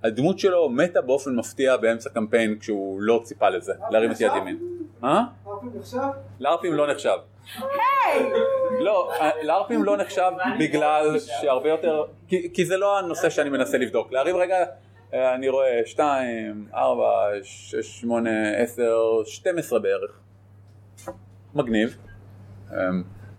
[0.03, 4.57] הדמות שלו מתה באופן מפתיע באמצע קמפיין כשהוא לא ציפה לזה, להרים את יד ימין.
[5.03, 5.23] אה?
[6.39, 7.17] לארפים לא נחשב.
[8.79, 13.77] לא, אה, לארפים לא נחשב בגלל שהרבה יותר, כי, כי זה לא הנושא שאני מנסה
[13.77, 14.11] לבדוק.
[14.11, 14.65] להרים רגע,
[15.13, 17.05] אה, אני רואה 2, 4,
[17.43, 18.83] 6, 8, 10,
[19.25, 20.19] 12 בערך.
[21.55, 21.97] מגניב.
[22.71, 22.77] אה,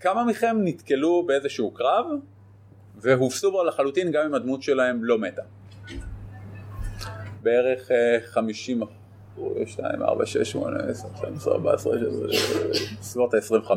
[0.01, 2.07] כמה מכם נתקלו באיזשהו קרב
[2.97, 5.42] והובסו בו לחלוטין גם אם הדמות שלהם לא מתה?
[7.42, 8.83] בערך אה, 50
[9.66, 11.98] 2, 4, 6, 8, 10, 12, 14,
[12.33, 12.62] 16,
[13.01, 13.72] בסביבות ה-25.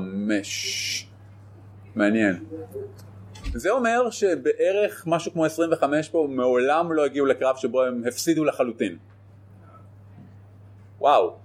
[1.95, 2.43] מעניין.
[3.53, 8.97] זה אומר שבערך משהו כמו 25 פה מעולם לא הגיעו לקרב שבו הם הפסידו לחלוטין.
[10.99, 11.35] וואו.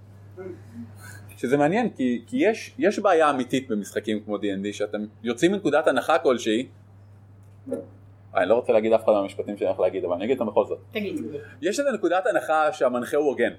[1.37, 6.19] שזה מעניין כי, כי יש, יש בעיה אמיתית במשחקים כמו D&D שאתם יוצאים מנקודת הנחה
[6.19, 6.69] כלשהי
[8.35, 10.65] אני לא רוצה להגיד אף אחד מהמשפטים שאני הולך להגיד אבל אני אגיד אותם בכל
[10.65, 10.79] זאת.
[10.93, 11.21] תגיד.
[11.63, 13.53] יש איזה נקודת הנחה שהמנחה הוא הוגן.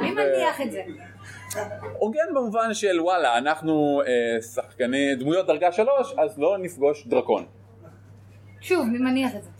[0.00, 0.82] מי מניח את זה?
[1.98, 7.44] הוגן במובן של וואלה אנחנו אה, שחקני דמויות דרגה שלוש אז לא נפגוש דרקון.
[8.60, 9.50] שוב, מי מניח את זה?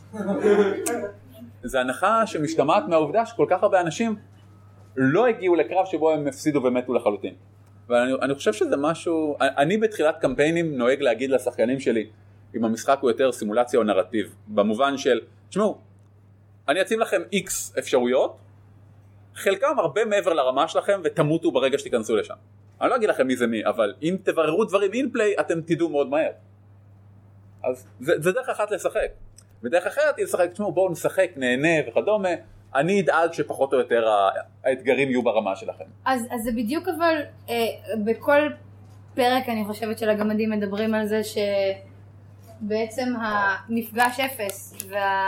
[1.65, 4.17] זו הנחה שמשתמעת מהעובדה שכל כך הרבה אנשים
[4.97, 7.35] לא הגיעו לקרב שבו הם הפסידו ומתו לחלוטין.
[7.89, 12.07] ואני אני חושב שזה משהו, אני בתחילת קמפיינים נוהג להגיד לשחקנים שלי
[12.57, 15.79] אם המשחק הוא יותר סימולציה או נרטיב, במובן של, תשמעו,
[16.69, 18.37] אני אציב לכם איקס אפשרויות,
[19.35, 22.35] חלקם הרבה מעבר לרמה שלכם ותמותו ברגע שתיכנסו לשם.
[22.81, 26.09] אני לא אגיד לכם מי זה מי, אבל אם תבררו דברים אינפליי אתם תדעו מאוד
[26.09, 26.31] מהר.
[27.65, 29.09] אז זה, זה דרך אחת לשחק.
[29.63, 32.29] ודרך אחרת היא לשחק, תשמעו בואו נשחק, נהנה וכדומה,
[32.75, 34.09] אני אדאג שפחות או יותר
[34.65, 35.85] האתגרים יהיו ברמה שלכם.
[36.05, 37.17] אז, אז זה בדיוק אבל,
[37.49, 37.55] אה,
[38.05, 38.41] בכל
[39.15, 41.21] פרק אני חושבת של הגמדים מדברים על זה
[42.63, 44.75] שבעצם המפגש אפס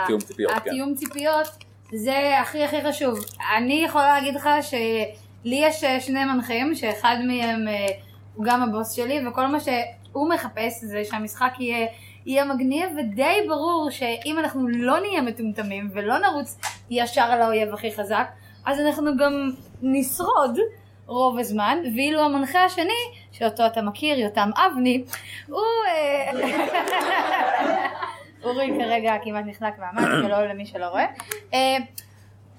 [0.06, 0.58] תיאום ציפיות, כן.
[0.58, 1.46] והתיאום ציפיות
[1.92, 3.18] זה הכי הכי חשוב.
[3.56, 7.86] אני יכולה להגיד לך שלי יש אה, שני מנחים שאחד מהם אה,
[8.34, 11.86] הוא גם הבוס שלי וכל מה שהוא מחפש זה שהמשחק יהיה
[12.26, 16.58] יהיה מגניב ודי ברור שאם אנחנו לא נהיה מטומטמים ולא נרוץ
[16.90, 18.26] ישר על האויב הכי חזק
[18.66, 19.50] אז אנחנו גם
[19.82, 20.58] נשרוד
[21.06, 25.04] רוב הזמן ואילו המנחה השני שאותו אתה מכיר יותם אבני
[25.48, 26.30] הוא אה,
[28.44, 31.06] אורי כרגע כמעט נחנק מהמים ולא למי שלא רואה
[31.54, 31.76] אה,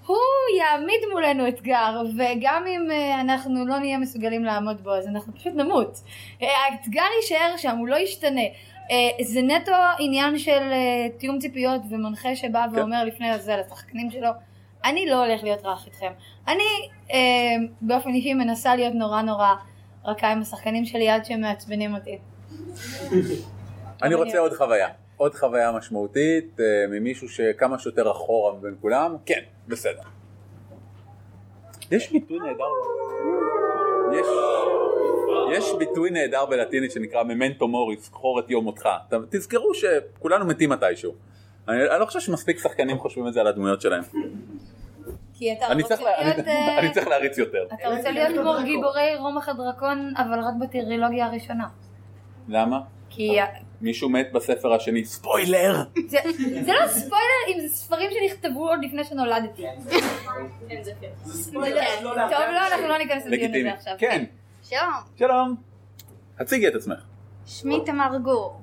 [0.05, 0.17] הוא
[0.57, 5.53] יעמיד מולנו אתגר וגם אם אה, אנחנו לא נהיה מסוגלים לעמוד בו אז אנחנו פשוט
[5.53, 5.99] נמות.
[6.41, 8.41] האתגר יישאר שם, הוא לא ישתנה.
[9.21, 10.71] זה נטו עניין של
[11.17, 14.29] תיאום ציפיות ומנחה שבא ואומר לפני זה לשחקנים שלו
[14.85, 16.11] אני לא הולך להיות רך איתכם.
[16.47, 16.89] אני
[17.81, 19.53] באופן אישי מנסה להיות נורא נורא
[20.05, 22.17] רכה עם השחקנים שלי עד שהם מעצבנים אותי.
[24.03, 24.87] אני רוצה עוד חוויה,
[25.17, 30.01] עוד חוויה משמעותית אה, ממישהו שכמה שיותר אחורה מבין כולם, כן, בסדר.
[31.91, 32.63] יש ביטוי נהדר,
[34.13, 34.27] יש,
[35.57, 38.89] יש ביטוי נהדר בלטינית שנקרא ממנטו מוריס, זכור את יום מותך.
[39.29, 41.13] תזכרו שכולנו מתים מתישהו.
[41.67, 44.03] אני, אני לא חושב שמספיק שחקנים חושבים את זה על הדמויות שלהם.
[45.37, 46.39] כי אתה אני רוצה להיות...
[46.39, 47.67] אני, אה, אני צריך להריץ יותר.
[47.73, 51.67] אתה רוצה להיות כמו גיבורי רומח הדרקון אבל רק בטרילוגיה הראשונה.
[52.47, 52.79] למה?
[53.09, 53.37] כי
[53.81, 55.83] מישהו מת בספר השני, ספוילר!
[56.07, 56.17] זה,
[56.61, 59.63] זה לא ספוילר אם זה ספרים שנכתבו עוד לפני שנולדתי.
[61.25, 61.81] ספוילר.
[62.01, 63.73] טוב לא, אנחנו לא ניכנס לדיון הזה.
[63.73, 63.95] עכשיו.
[63.97, 64.25] כן,
[64.63, 65.55] שלום, שלום.
[66.39, 66.99] הציגי את עצמך.
[67.45, 68.61] שמי תמר גור.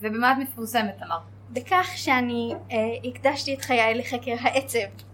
[0.00, 1.18] ובמה את מפורסמת תמר?
[1.50, 5.07] בכך שאני אה, הקדשתי את חיי לחקר העצב.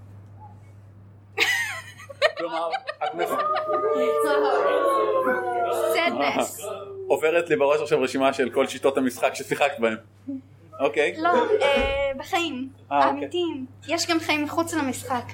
[2.39, 2.69] כלומר,
[3.05, 3.29] את מפ-
[5.95, 6.67] סדנס.
[7.07, 9.97] עוברת לי בראש עכשיו רשימה של כל שיטות המשחק ששיחקת בהם.
[10.81, 11.15] אוקיי.
[11.19, 11.29] לא,
[11.63, 12.69] אה, בחיים.
[12.93, 13.09] אה, אוקיי.
[13.11, 13.67] האמיתיים.
[13.89, 15.25] יש גם חיים מחוץ למשחק.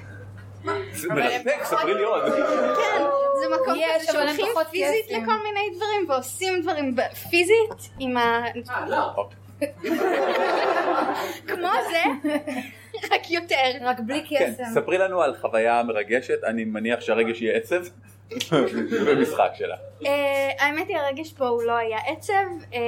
[0.93, 2.23] זה מרתק, ספרי לי עוד.
[2.33, 3.01] כן,
[3.41, 5.05] זה מקום יש, כזה שהולכים פיזית.
[5.09, 6.95] לכל מיני דברים ועושים דברים
[7.29, 8.43] פיזית עם ה...
[9.15, 9.71] אוקיי.
[11.47, 12.29] כמו זה,
[13.11, 13.55] רק יותר.
[13.81, 14.63] רק בלי כן, קסם.
[14.73, 17.83] ספרי לנו על חוויה מרגשת, אני מניח שהרגש יהיה עצב
[19.07, 19.75] במשחק שלה.
[20.05, 22.79] אה, האמת היא הרגש פה הוא לא היה עצב, אה,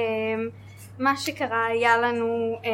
[0.98, 2.70] מה שקרה היה לנו אה,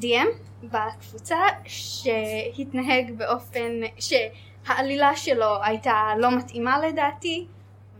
[0.00, 0.28] DM
[0.62, 7.46] בקבוצה שהתנהג באופן שהעלילה שלו הייתה לא מתאימה לדעתי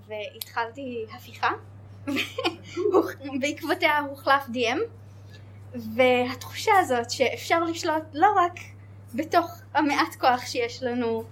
[0.08, 1.50] והתחלתי הפיכה
[3.40, 4.78] בעקבותיה הוחלף DM
[5.94, 8.52] והתחושה הזאת שאפשר לשלוט לא רק
[9.14, 11.24] בתוך המעט כוח שיש לנו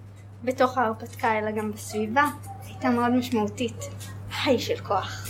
[0.44, 2.24] בתוך ההרפתקה אלא גם בסביבה,
[2.64, 3.88] הייתה מאוד משמעותית.
[4.44, 5.28] היי של כוח.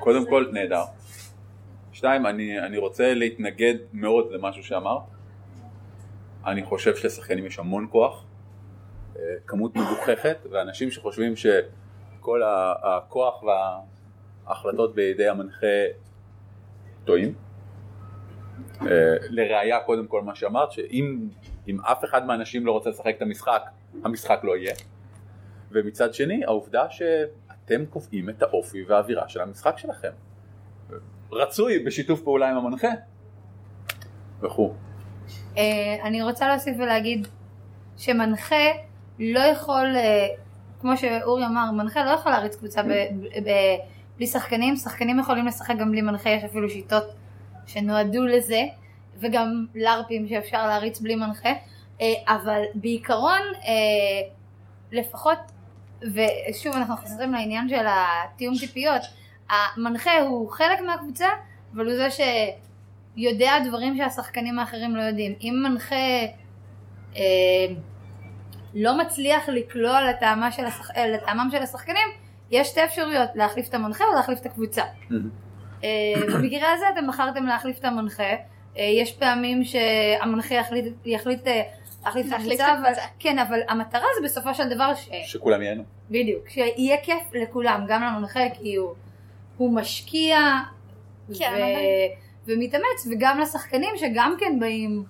[0.00, 0.82] קודם כל, נהדר.
[1.92, 5.02] שתיים, אני, אני רוצה להתנגד מאוד למשהו שאמרת.
[6.46, 8.24] אני חושב שלשחקנים יש המון כוח,
[9.16, 12.42] אה, כמות מגוחכת, ואנשים שחושבים שכל
[12.82, 15.66] הכוח וההחלטות בידי המנחה
[17.04, 17.34] טועים.
[18.82, 18.86] אה,
[19.30, 21.28] לראיה, קודם כל מה שאמרת, שאם
[21.68, 23.62] אם אף אחד מהאנשים לא רוצה לשחק את המשחק,
[24.04, 24.74] המשחק לא יהיה.
[25.70, 30.10] ומצד שני, העובדה שאתם קובעים את האופי והאווירה של המשחק שלכם.
[31.32, 32.88] רצוי בשיתוף פעולה עם המנחה.
[34.40, 34.72] וכו'.
[35.56, 35.62] אה,
[36.02, 37.28] אני רוצה להוסיף ולהגיד
[37.96, 38.64] שמנחה
[39.18, 40.26] לא יכול, אה,
[40.80, 42.82] כמו שאורי אמר, מנחה לא יכול להריץ קבוצה
[44.16, 47.04] בלי שחקנים, שחקנים יכולים לשחק גם בלי מנחה, יש אפילו שיטות
[47.66, 48.62] שנועדו לזה,
[49.20, 51.52] וגם לארפים שאפשר להריץ בלי מנחה,
[52.00, 54.28] אה, אבל בעיקרון, אה,
[54.92, 55.38] לפחות,
[56.00, 59.02] ושוב אנחנו חוזרים לעניין של התיאום ציפיות,
[59.50, 61.28] המנחה הוא חלק מהקבוצה,
[61.74, 62.08] אבל הוא זה
[63.16, 65.34] שיודע דברים שהשחקנים האחרים לא יודעים.
[65.40, 65.96] אם מנחה
[67.16, 67.22] אה,
[68.74, 70.90] לא מצליח לקלוע לטעמה של השח...
[70.96, 72.08] לטעמם של השחקנים,
[72.50, 74.82] יש שתי אפשרויות, להחליף את המנחה או להחליף את הקבוצה.
[74.82, 75.16] אה,
[76.34, 78.22] במקרה הזה אתם בחרתם להחליף את המנחה,
[78.78, 81.62] אה, יש פעמים שהמנחה יחליט, יחליט אה,
[82.04, 82.92] להחליף את הקבוצה, אבל.
[83.18, 85.08] כן, אבל המטרה זה בסופו של דבר ש...
[85.24, 85.82] שכולם ייהנו.
[86.10, 88.94] בדיוק, שיהיה כיף לכולם, גם למנחה כי הוא,
[89.56, 90.38] הוא משקיע
[91.38, 91.56] כן, ו...
[91.56, 91.66] אבל-
[92.46, 95.04] ומתאמץ, וגם לשחקנים שגם כן באים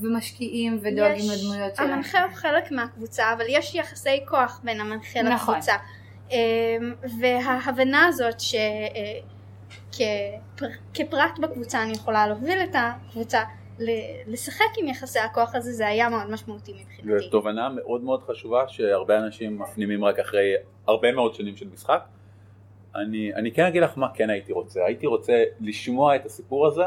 [0.00, 1.90] ומשקיעים ודואגים יש- לדמויות שלהם.
[1.92, 5.54] המנחה הוא חלק מהקבוצה, אבל יש יחסי כוח בין המנחה נכון.
[5.54, 5.74] לקבוצה.
[7.20, 8.40] וההבנה הזאת
[9.92, 13.42] שכפרט בקבוצה אני יכולה להוביל את הקבוצה,
[14.26, 17.24] לשחק עם יחסי הכוח הזה, זה היה מאוד משמעותי מבחינתי.
[17.24, 20.54] זו תובנה מאוד מאוד חשובה שהרבה אנשים מפנימים רק אחרי
[20.86, 22.04] הרבה מאוד שנים של משחק.
[22.94, 26.84] אני, אני כן אגיד לך מה כן הייתי רוצה, הייתי רוצה לשמוע את הסיפור הזה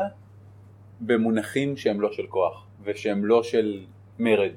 [1.02, 3.80] במונחים שהם לא של כוח ושהם לא של
[4.20, 4.52] מרד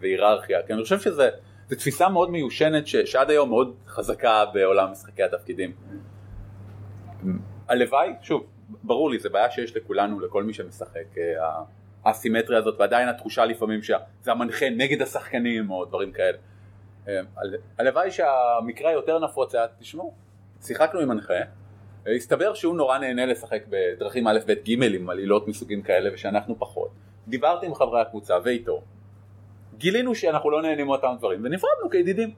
[0.00, 1.28] והיררכיה, כי אני חושב שזה
[1.68, 5.72] תפיסה מאוד מיושנת ש- שעד היום מאוד חזקה בעולם משחקי התפקידים.
[7.68, 8.46] הלוואי, שוב,
[8.82, 11.62] ברור לי, זה בעיה שיש לכולנו, לכל מי שמשחק, אה,
[12.04, 13.96] האסימטריה הזאת, ועדיין התחושה לפעמים שזה
[14.26, 16.38] המנחה נגד השחקנים או דברים כאלה.
[17.08, 20.12] אה, הל- הלוואי שהמקרה היותר נפוץ היה, תשמעו,
[20.62, 21.34] שיחקנו עם מנחה,
[22.06, 26.58] אה, הסתבר שהוא נורא נהנה לשחק בדרכים א', ב', ג' עם עלילות מסוגים כאלה ושאנחנו
[26.58, 26.88] פחות.
[27.28, 28.80] דיברתי עם חברי הקבוצה ואיתו,
[29.78, 32.34] גילינו שאנחנו לא נהנים מאותם דברים ונפרדנו כידידים.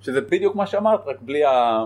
[0.00, 1.84] שזה בדיוק מה שאמרת, רק בלי ה...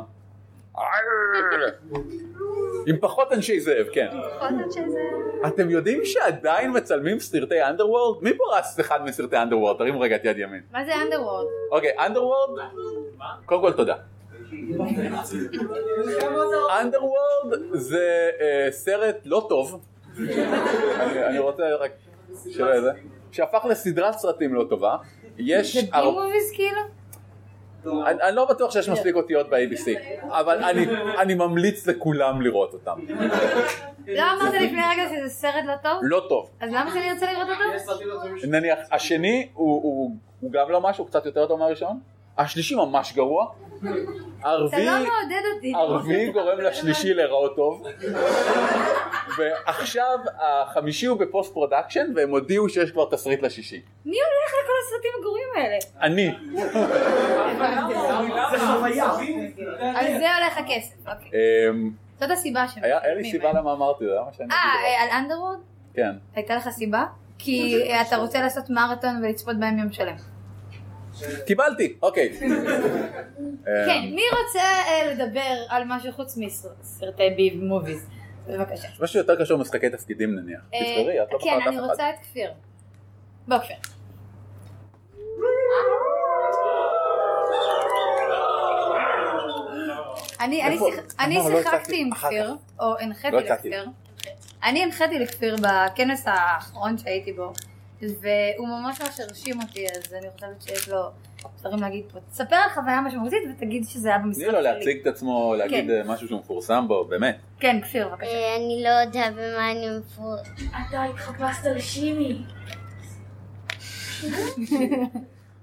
[2.86, 4.08] עם פחות אנשי זאב, כן.
[4.36, 5.00] יכול להיות שזה...
[5.46, 8.22] אתם יודעים שעדיין מצלמים סרטי Underworld?
[8.24, 9.78] מי פה ראה אחד מסרטי Underworld?
[9.78, 10.60] תרימו רגע את יד ימין.
[10.72, 11.46] מה זה Underworld?
[11.70, 12.62] אוקיי, Underworld?
[13.46, 13.94] קודם כל תודה.
[16.80, 19.80] Underworld זה אה, סרט לא טוב.
[20.18, 21.90] אני- רוצה רק
[22.50, 22.90] שלא יהיה זה.
[23.32, 24.96] שהפך לסדרת סרטים לא טובה.
[25.38, 25.76] יש...
[25.76, 26.80] זה בי מוביז כאילו?
[27.86, 29.88] אני, אני לא בטוח שיש מספיק אותיות ב-ABC,
[30.26, 30.86] אבל אני,
[31.18, 32.98] אני ממליץ לכולם לראות אותם.
[34.06, 35.92] לא אמרת לפני רגע שזה סרט לא טוב?
[36.02, 36.50] לא טוב.
[36.60, 38.46] אז למה שאני ארצה לראות אותו?
[38.48, 42.00] נניח, השני הוא, הוא, הוא גם לא משהו, קצת יותר טוב מהראשון.
[42.38, 43.46] השלישי ממש גרוע.
[44.42, 45.78] הרביעי, לא.
[45.78, 47.82] הרביעי גורם לשלישי להיראות טוב.
[49.38, 53.80] ועכשיו החמישי הוא ב post production והם הודיעו שיש כבר תסריט לשישי.
[54.04, 55.78] מי הולך לכל הסרטים הגרועים האלה?
[56.00, 56.28] אני.
[59.98, 61.08] על זה הולך הכסף.
[61.08, 61.30] אוקיי.
[61.70, 61.90] אמ,
[62.20, 63.52] זאת הסיבה שהם היה לי סיבה.
[63.52, 64.56] למה אמרתי, זה היה מה שאני אגיד.
[64.56, 65.58] אה, על Underworld?
[65.94, 66.12] כן.
[66.34, 67.04] הייתה לך סיבה?
[67.38, 70.31] כי אה, אתה רוצה לעשות מרתון ולצפות בהם יום שלם.
[71.46, 72.32] קיבלתי, אוקיי.
[72.38, 72.48] כן,
[74.04, 78.06] אמ, מי רוצה אה, לדבר על משהו חוץ מסרטי בי מוביז?
[78.48, 78.88] בבקשה.
[79.00, 80.60] משהו יותר קשור למשחקי תפקידים נניח.
[80.74, 80.78] אה,
[81.22, 81.90] את לא כן, בחרת אני אף אחד.
[81.90, 82.50] רוצה את כפיר.
[83.48, 83.76] בוא כפיר.
[90.40, 90.66] אני
[91.40, 92.00] אמר, לא שיחקתי.
[92.00, 93.40] עם כפיר, או הנחיתי לא.
[93.40, 93.86] לכפיר.
[94.64, 97.52] אני הנחיתי לכפיר בכנס האחרון שהייתי בו,
[98.02, 101.10] והוא ממש ממש הרשים אותי, אז אני חושבת שיש לו
[101.60, 102.18] דברים להגיד פה.
[102.30, 106.02] תספר על חוויה משמעותית ותגיד שזה היה במשחק תני לו להציג את עצמו, להגיד כן.
[106.06, 107.36] משהו שהוא מפורסם בו, באמת.
[107.60, 108.28] כן, כפיר, בבקשה.
[108.28, 110.34] אה, אני לא יודע במה אני מפור...
[110.68, 112.42] אתה התחפשת לשימי.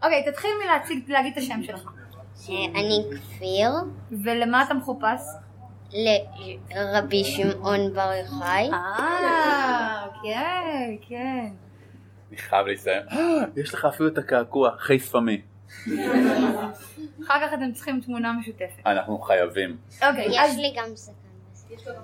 [0.03, 1.89] אוקיי, תתחיל מלהציג, להגיד את השם שלך.
[2.49, 3.71] אני כפיר
[4.23, 5.21] ולמה אתה מחופש?
[6.75, 8.69] לרבי שמעון בר יוחאי.
[8.73, 11.49] אה, אוקיי, כן.
[12.29, 13.03] אני חייב להסתיים.
[13.61, 15.41] יש לך אפילו את הקעקוע, חי ספמי.
[17.23, 18.85] אחר כך אתם צריכים תמונה משותפת.
[18.85, 19.77] אנחנו חייבים.
[20.03, 20.57] אוקיי, יש.
[20.57, 20.85] לי גם.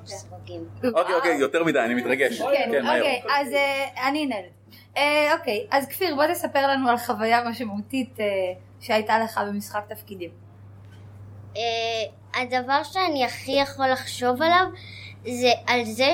[0.06, 0.66] סרוגים.
[0.94, 2.42] אוקיי, אוקיי, יותר מדי, אני מתרגש.
[2.42, 2.98] כן, מהר.
[2.98, 4.34] אוקיי, אז אה, אני זה.
[4.98, 8.26] אה, אוקיי, אז כפיר, בוא תספר לנו על חוויה משמעותית אה,
[8.80, 10.30] שהייתה לך במשחק תפקידים.
[12.36, 14.66] הדבר שאני הכי יכול לחשוב עליו
[15.24, 16.14] זה על זה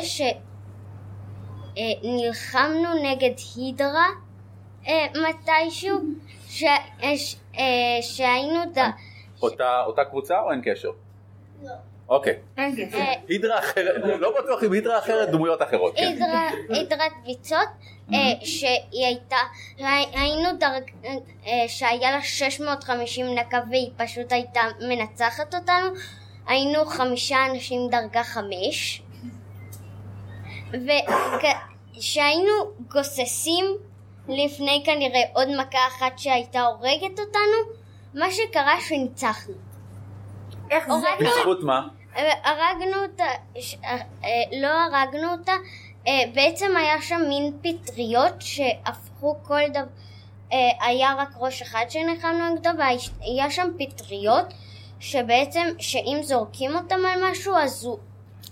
[1.75, 4.07] שנלחמנו נגד הידרה
[4.87, 5.99] אה, מתישהו,
[6.49, 6.63] ש-
[7.03, 7.63] אה, ש- אה,
[8.01, 8.77] שהיינו ד...
[9.41, 10.89] אותה אותה קבוצה או אין קשר?
[12.09, 12.33] אוקיי.
[12.57, 12.97] אין קשר.
[12.97, 15.95] אה, הידרה אחרת, לא בטוח אם הידרה אחרת, דמויות אחרות.
[15.95, 16.19] כן.
[16.69, 17.67] הידרת ביצות,
[18.13, 19.35] אה, שהיא הייתה,
[20.13, 20.83] היינו דרג,
[21.45, 25.87] אה, שהיה לה 650 נקה והיא פשוט הייתה מנצחת אותנו,
[26.47, 29.01] היינו חמישה אנשים דרגה חמש,
[30.73, 32.51] וכשהיינו
[32.91, 33.65] גוססים
[34.27, 37.81] לפני כנראה עוד מכה אחת שהייתה הורגת אותנו,
[38.13, 39.53] מה שקרה שניצחנו.
[40.71, 41.25] איך זה?
[41.25, 41.87] בזכות מה?
[42.43, 45.53] הרגנו אותה, אה, אה, לא הרגנו אותה,
[46.07, 49.83] אה, בעצם היה שם מין פטריות שהפכו כל דבר,
[50.53, 54.45] אה, היה רק ראש אחד שנלחמנו נגדו והיה שם פטריות
[54.99, 57.97] שבעצם שאם זורקים אותם על משהו אז הוא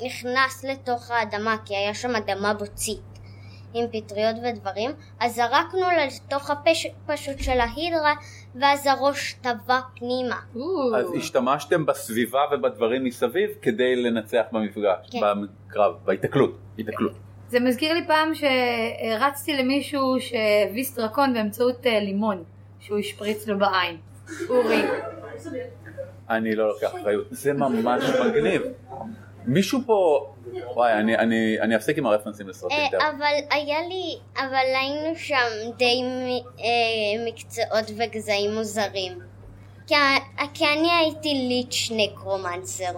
[0.06, 3.00] נכנס לתוך האדמה כי היה שם אדמה בוצית
[3.74, 6.70] עם פטריות ודברים אז זרקנו לתוך הפה
[7.06, 8.14] פשוט של ההידרה
[8.56, 10.40] ואז הראש טבע פנימה
[10.98, 15.20] אז השתמשתם בסביבה ובדברים מסביב כדי לנצח במפגש, כן.
[15.68, 16.58] בקרב, בהיתקלות.
[16.78, 17.14] היתקלות.
[17.50, 22.44] זה מזכיר לי פעם שהרצתי למישהו שהביס דרקון באמצעות אה, לימון,
[22.80, 23.98] שהוא השפריץ לו בעין.
[24.50, 24.84] אורי.
[26.30, 27.28] אני לא לוקח אחריות.
[27.32, 28.62] זה ממש מגניב.
[29.46, 30.28] מישהו פה...
[30.76, 32.78] וואי, אני- אני אני אפסיק עם הרפרנסים לסרטים.
[32.78, 33.10] אה.
[33.10, 35.48] אבל היה לי, אבל היינו שם
[35.78, 39.14] די מ- אה, מקצועות וגזעים מוזרים.
[39.88, 39.96] כי
[40.54, 42.92] כי אני הייתי ליץ' נקרומנסר.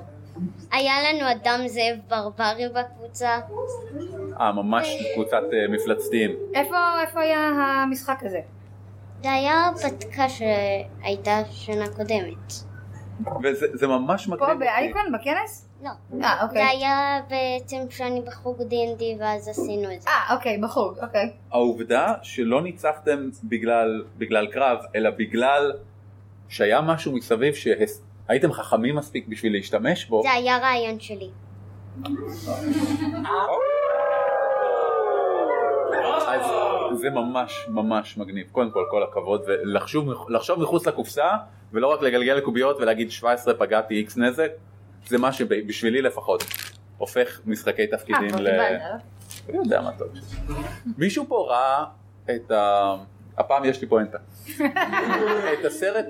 [0.71, 3.39] היה לנו אדם זאב ברברי בקבוצה.
[4.39, 6.31] אה, ממש קבוצת אה, מפלצתיים.
[6.55, 7.39] איפה איפה היה
[7.83, 8.39] המשחק הזה?
[9.23, 12.53] זה היה הרפתקה שהייתה שנה קודמת.
[13.43, 14.47] וזה זה ממש מגניב.
[14.49, 14.55] פה.
[14.55, 15.01] באייקון?
[15.13, 15.67] בכנס?
[15.83, 15.89] לא.
[15.89, 16.63] אה, זה אוקיי.
[16.63, 20.09] היה בעצם כשאני בחוג D&D ואז עשינו את זה.
[20.09, 21.31] אה, אוקיי, בחוג, אוקיי.
[21.51, 25.73] העובדה שלא ניצחתם בגלל, בגלל קרב, אלא בגלל
[26.49, 31.29] שהיה משהו מסביב שהייתם חכמים מספיק בשביל להשתמש בו, זה היה רעיון שלי.
[36.27, 38.47] אז זה ממש ממש מגניב.
[38.51, 41.29] קודם כל, כל הכבוד, ולחשוב לחשוב מחוץ לקופסה,
[41.73, 44.51] ולא רק לגלגל לקוביות ולהגיד 17 פגעתי איקס נזק,
[45.07, 46.43] זה מה שבשבילי לפחות
[46.97, 48.49] הופך משחקי אה, תפקידים כבר ל...
[48.51, 48.81] קיבלת.
[49.49, 50.07] אני יודע מה טוב.
[50.97, 51.85] מישהו פה ראה
[52.35, 52.95] את ה...
[53.37, 54.17] הפעם יש לי פואנטה.
[55.59, 56.05] את הסרט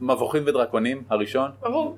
[0.00, 1.50] מבוכים ודרקונים הראשון?
[1.60, 1.96] ברור.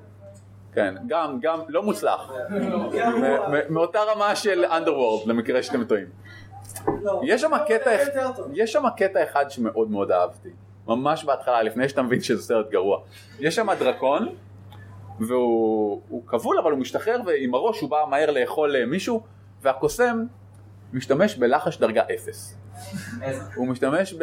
[0.73, 2.31] כן, גם, גם לא מוצלח.
[2.49, 6.07] מ- מאותה רמה של underworld למקרה שאתם טועים.
[7.67, 7.91] קטע,
[8.53, 10.49] יש שם קטע אחד שמאוד מאוד אהבתי.
[10.87, 12.99] ממש בהתחלה, לפני שאתה מבין שזה סרט גרוע.
[13.39, 14.29] יש שם דרקון,
[15.27, 19.23] והוא הוא כבול אבל הוא משתחרר ועם הראש הוא בא מהר לאכול אה, מישהו,
[19.61, 20.25] והקוסם
[20.93, 22.57] משתמש בלחש דרגה אפס.
[23.55, 24.13] הוא משתמש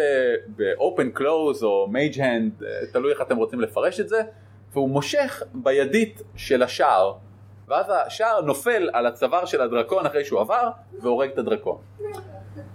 [0.56, 4.20] ב-open close או mage hand, אה, תלוי איך אתם רוצים לפרש את זה,
[4.72, 7.14] והוא מושך בידית של השער,
[7.68, 11.78] ואז השער נופל על הצוואר של הדרקון אחרי שהוא עבר, והורג את הדרקון.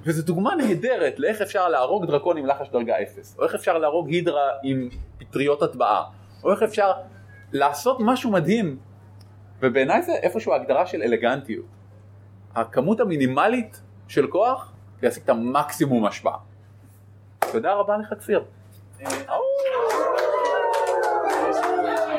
[0.04, 4.10] וזו דוגמה נהדרת לאיך אפשר להרוג דרקון עם לחש דרגה אפס, או איך אפשר להרוג
[4.10, 6.04] הידרה עם פטריות הטבעה,
[6.44, 6.92] או איך אפשר
[7.52, 8.78] לעשות משהו מדהים,
[9.60, 11.66] ובעיניי זה איפשהו ההגדרה של אלגנטיות.
[12.56, 16.38] הכמות המינימלית של כוח, להשיג את המקסימום השפעה.
[17.52, 18.44] תודה רבה לך כפיר.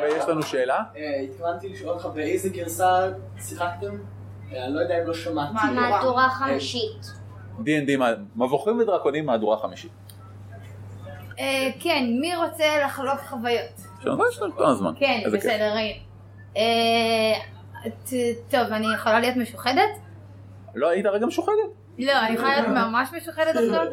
[0.02, 0.82] ויש לנו שאלה?
[0.96, 3.08] אה, התכוונתי לשאול אותך באיזה גרסה
[3.40, 3.90] שיחקתם?
[4.52, 5.52] אה, אני לא יודע אם לא שמעתי.
[5.74, 7.06] מהדורה חמישית.
[7.60, 9.90] D&D, מה- מבוכים ודרקונים מהדורה חמישית.
[11.38, 13.91] אה, כן, מי רוצה לחלוק חוויות?
[14.02, 14.92] עכשיו, יש לנו כמה זמן.
[14.98, 15.20] כן.
[15.32, 15.74] בסדר.
[16.56, 16.62] אה,
[18.50, 19.90] טוב, אני יכולה להיות משוחדת?
[20.74, 21.56] לא היית רגע משוחדת?
[21.98, 23.86] לא, אני יכולה להיות ממש משוחדת עכשיו?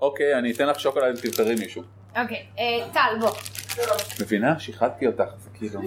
[0.00, 1.82] אוקיי, אני אתן לך שוקולד אם תבחרי מישהו.
[2.16, 3.30] אוקיי, אה, טל, בוא.
[4.20, 4.58] מבינה?
[4.58, 5.80] שיחדתי אותך, זה כאילו...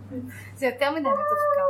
[0.58, 1.60] זה יותר מדי מתוחכם.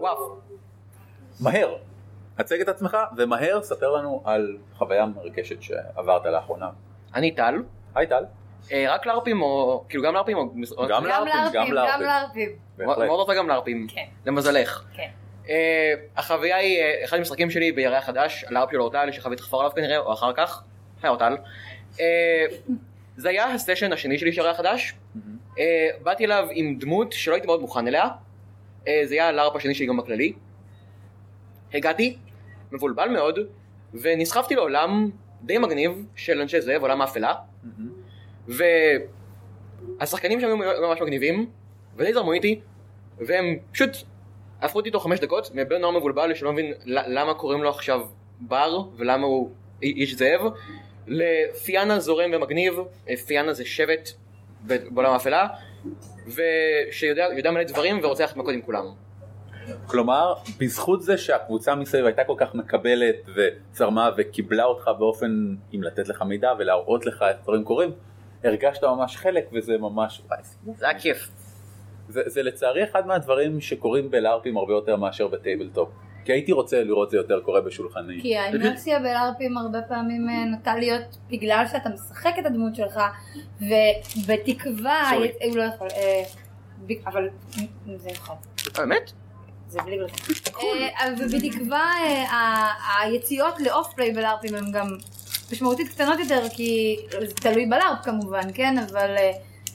[0.00, 0.36] וואו.
[1.40, 1.87] מהר.
[2.38, 6.70] הצג את עצמך, ומהר ספר לנו על חוויה מרגשת שעברת לאחרונה.
[7.14, 7.62] אני טל.
[7.94, 8.24] היי טל.
[8.72, 9.84] אה, רק לארפים או...
[9.88, 10.48] כאילו גם לארפים או...
[10.88, 11.72] גם גם לארפים, גם
[12.02, 12.50] לארפים.
[12.76, 13.06] בהחלט.
[13.06, 13.86] מאוד רוצה גם לארפים.
[13.90, 14.04] כן.
[14.26, 14.84] למזלך.
[14.94, 15.08] כן.
[15.48, 19.60] אה, החוויה היא אה, אחד המשחקים שלי בירח חדש, על הארפ של אורטל, שחווית לחפור
[19.60, 20.62] עליו כנראה, או אחר כך.
[21.02, 21.36] היי אורטל.
[22.00, 22.44] אה,
[23.16, 24.94] זה היה הסשן השני שלי של ירח חדש.
[25.58, 28.08] אה, באתי אליו עם דמות שלא הייתי מאוד מוכן אליה.
[28.88, 30.32] אה, זה היה הלארפ השני שלי גם בכללי.
[31.74, 32.16] הגעתי,
[32.72, 33.38] מבולבל מאוד,
[33.94, 35.10] ונסחפתי לעולם
[35.42, 37.34] די מגניב של אנשי זאב, עולם האפלה.
[39.98, 41.50] והשחקנים שם היו ממש מגניבים,
[41.96, 42.60] ודי זרמו איתי,
[43.18, 43.90] והם פשוט
[44.62, 48.00] הפכו אותי תוך חמש דקות מבן נוער מבולבל שלא מבין למה קוראים לו עכשיו
[48.40, 49.50] בר ולמה הוא
[49.82, 50.40] איש זאב
[51.06, 54.08] לפיאנה זורם ומגניב, אה, פיאנה זה שבט
[54.62, 55.46] בעולם האפלה
[56.26, 58.84] ושיודע יודע מלא דברים ורוצה ללכת מכות עם כולם.
[59.86, 66.08] כלומר, בזכות זה שהקבוצה מסביב הייתה כל כך מקבלת וזרמה וקיבלה אותך באופן, אם לתת
[66.08, 67.90] לך מידע ולהראות לך איך דברים קורים,
[68.44, 70.22] הרגשת ממש חלק וזה ממש...
[70.76, 71.28] זה היה כיף.
[72.08, 75.88] זה, זה לצערי אחד מהדברים שקורים בלארפים הרבה יותר מאשר ב tabletop.
[76.24, 78.22] כי הייתי רוצה לראות זה יותר קורה בשולחני.
[78.22, 83.00] כי האינרסיה בלארפים הרבה פעמים אה, נוטה להיות בגלל שאתה משחק את הדמות שלך
[83.60, 85.30] ובתקווה, סורי.
[85.44, 86.22] הוא לא יכול, אה,
[87.06, 87.28] אבל
[87.96, 88.36] זה יכול.
[88.78, 89.12] באמת?
[89.68, 90.14] זה בלי גלוטן.
[91.00, 94.86] אה, ובתקווה אה, ה- היציאות לאוף פליי בלארפים הם גם
[95.52, 98.78] משמעותית קטנות יותר כי זה תלוי בלארפ כמובן, כן?
[98.78, 99.30] אבל אה,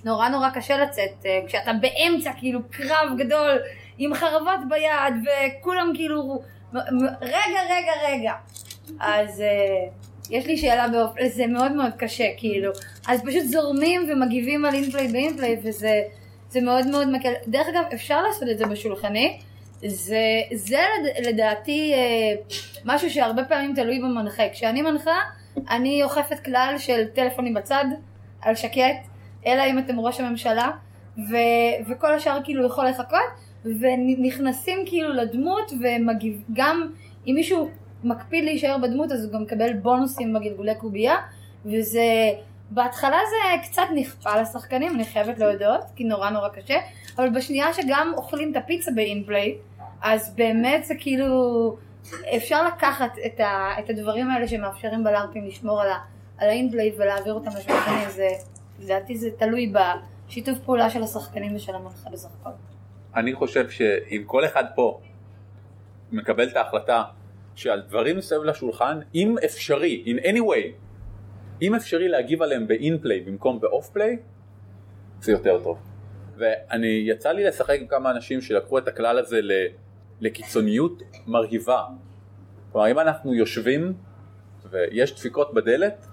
[0.05, 3.59] נורא נורא קשה לצאת אה, כשאתה באמצע כאילו קרב גדול
[3.97, 6.41] עם חרבות ביד וכולם כאילו
[7.21, 8.33] רגע רגע רגע
[8.99, 9.85] אז אה,
[10.29, 11.11] יש לי שאלה באופ...
[11.27, 12.71] זה מאוד מאוד קשה כאילו
[13.07, 16.01] אז פשוט זורמים ומגיבים על אינפליי באינפליי וזה
[16.49, 19.39] זה מאוד מאוד מקל דרך אגב אפשר לעשות את זה בשולחני
[19.87, 20.17] זה,
[20.53, 21.99] זה לד- לדעתי אה,
[22.85, 24.43] משהו שהרבה פעמים תלוי במנחה.
[24.51, 25.15] כשאני מנחה
[25.69, 27.85] אני אוכפת כלל של טלפונים בצד
[28.41, 28.95] על שקט
[29.45, 30.71] אלא אם אתם ראש הממשלה
[31.17, 31.35] ו,
[31.89, 33.19] וכל השאר כאילו יכול לחכות
[33.65, 36.89] ונכנסים כאילו לדמות ומגיב גם
[37.27, 37.69] אם מישהו
[38.03, 41.15] מקפיד להישאר בדמות אז הוא גם מקבל בונוסים בגלגולי קובייה
[41.65, 42.01] וזה
[42.69, 46.77] בהתחלה זה קצת נכפה לשחקנים אני חייבת להודות כי נורא נורא קשה
[47.17, 49.55] אבל בשנייה שגם אוכלים את הפיצה באינפליי
[50.03, 51.77] אז באמת זה כאילו
[52.37, 55.89] אפשר לקחת את, ה, את הדברים האלה שמאפשרים בלארפים לשמור על,
[56.37, 58.27] על האינפליי ולהעביר אותם לשחקנים זה
[58.79, 62.29] לדעתי זה תלוי בשיתוף פעולה של השחקנים ושל המנחה בסך.
[63.15, 64.99] אני חושב שאם כל אחד פה
[66.11, 67.03] מקבל את ההחלטה
[67.55, 70.71] שעל דברים מסביב לשולחן, אם אפשרי, in any way,
[71.61, 74.17] אם אפשרי להגיב עליהם באינפליי במקום באוף פליי,
[75.19, 75.77] זה יותר טוב.
[76.37, 79.51] ואני, יצא לי לשחק עם כמה אנשים שלקחו את הכלל הזה ל,
[80.23, 81.83] לקיצוניות מרהיבה.
[82.71, 83.93] כלומר, אם אנחנו יושבים
[84.69, 86.07] ויש דפיקות בדלת,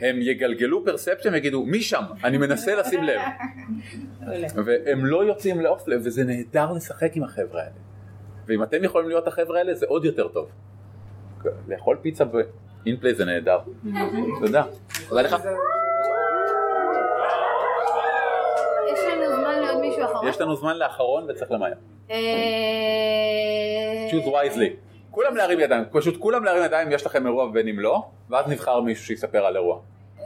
[0.00, 2.02] הם יגלגלו פרספציה ויגידו, מי שם?
[2.24, 3.20] אני מנסה לשים לב.
[4.64, 7.74] והם לא יוצאים לאוף לב, וזה נהדר לשחק עם החבר'ה האלה.
[8.46, 10.50] ואם אתם יכולים להיות החבר'ה האלה, זה עוד יותר טוב.
[11.68, 12.24] לאכול פיצה
[12.84, 13.58] באינפליי זה נהדר.
[14.40, 14.64] תודה.
[15.08, 15.36] תודה לך.
[18.92, 20.28] יש לנו זמן לעוד מישהו אחרון?
[20.28, 21.93] יש לנו זמן לאחרון וצריך למהר.
[22.10, 22.16] אה,
[24.10, 24.70] choose wisely.
[25.10, 28.48] כולם להרים ידיים, פשוט כולם להרים ידיים אם יש לכם אירוע ובין אם לא, ואז
[28.48, 29.80] נבחר מישהו שיספר על אירוע.
[30.20, 30.24] אה,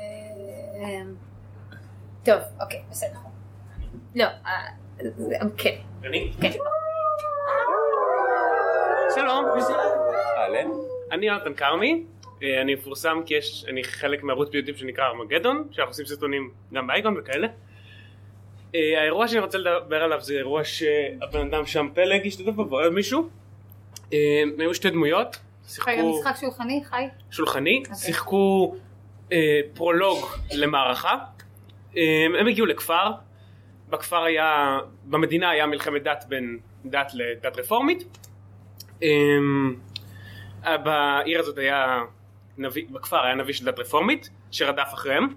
[2.25, 3.19] טוב, אוקיי, בסדר.
[4.15, 4.67] לא, אה,
[5.57, 5.75] כן.
[6.05, 6.33] אני?
[6.41, 6.51] כן.
[9.15, 9.45] שלום.
[10.39, 10.71] אהלן.
[11.13, 12.05] אני יונתן כרמי.
[12.63, 17.17] אני מפורסם כי יש, אני חלק מערוץ ביוטיוב שנקרא ארמגדון, שאנחנו עושים סרטונים גם באייקון
[17.19, 17.49] וכאלה.
[18.75, 22.93] אה, האירוע שאני רוצה לדבר עליו זה אירוע שהבן אדם שם פלג השתתף בו ועוד
[22.93, 23.29] מישהו.
[24.13, 25.39] אה, היו שתי דמויות, רגע,
[25.69, 27.09] שיחקו משחק שולחני, חי?
[27.31, 28.75] שולחני, שיחקו
[29.33, 31.17] אה, פרולוג למערכה.
[31.97, 33.11] אה, הם הגיעו לכפר,
[33.89, 38.05] בכפר היה, במדינה היה מלחמת דת בין דת לדת רפורמית.
[39.03, 42.03] אה, בעיר הזאת היה
[42.59, 45.35] נביא, בכפר היה נביא של דת רפורמית שרדף אחריהם.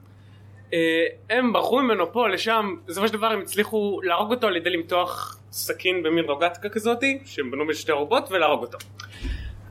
[0.74, 4.70] אה, הם ברחו ממנו פה לשם, בסופו של דבר הם הצליחו להרוג אותו על ידי
[4.70, 8.78] למתוח סכין במין רוגטקה כזאתי, שהם בנו בשתי רובות ולהרוג אותו.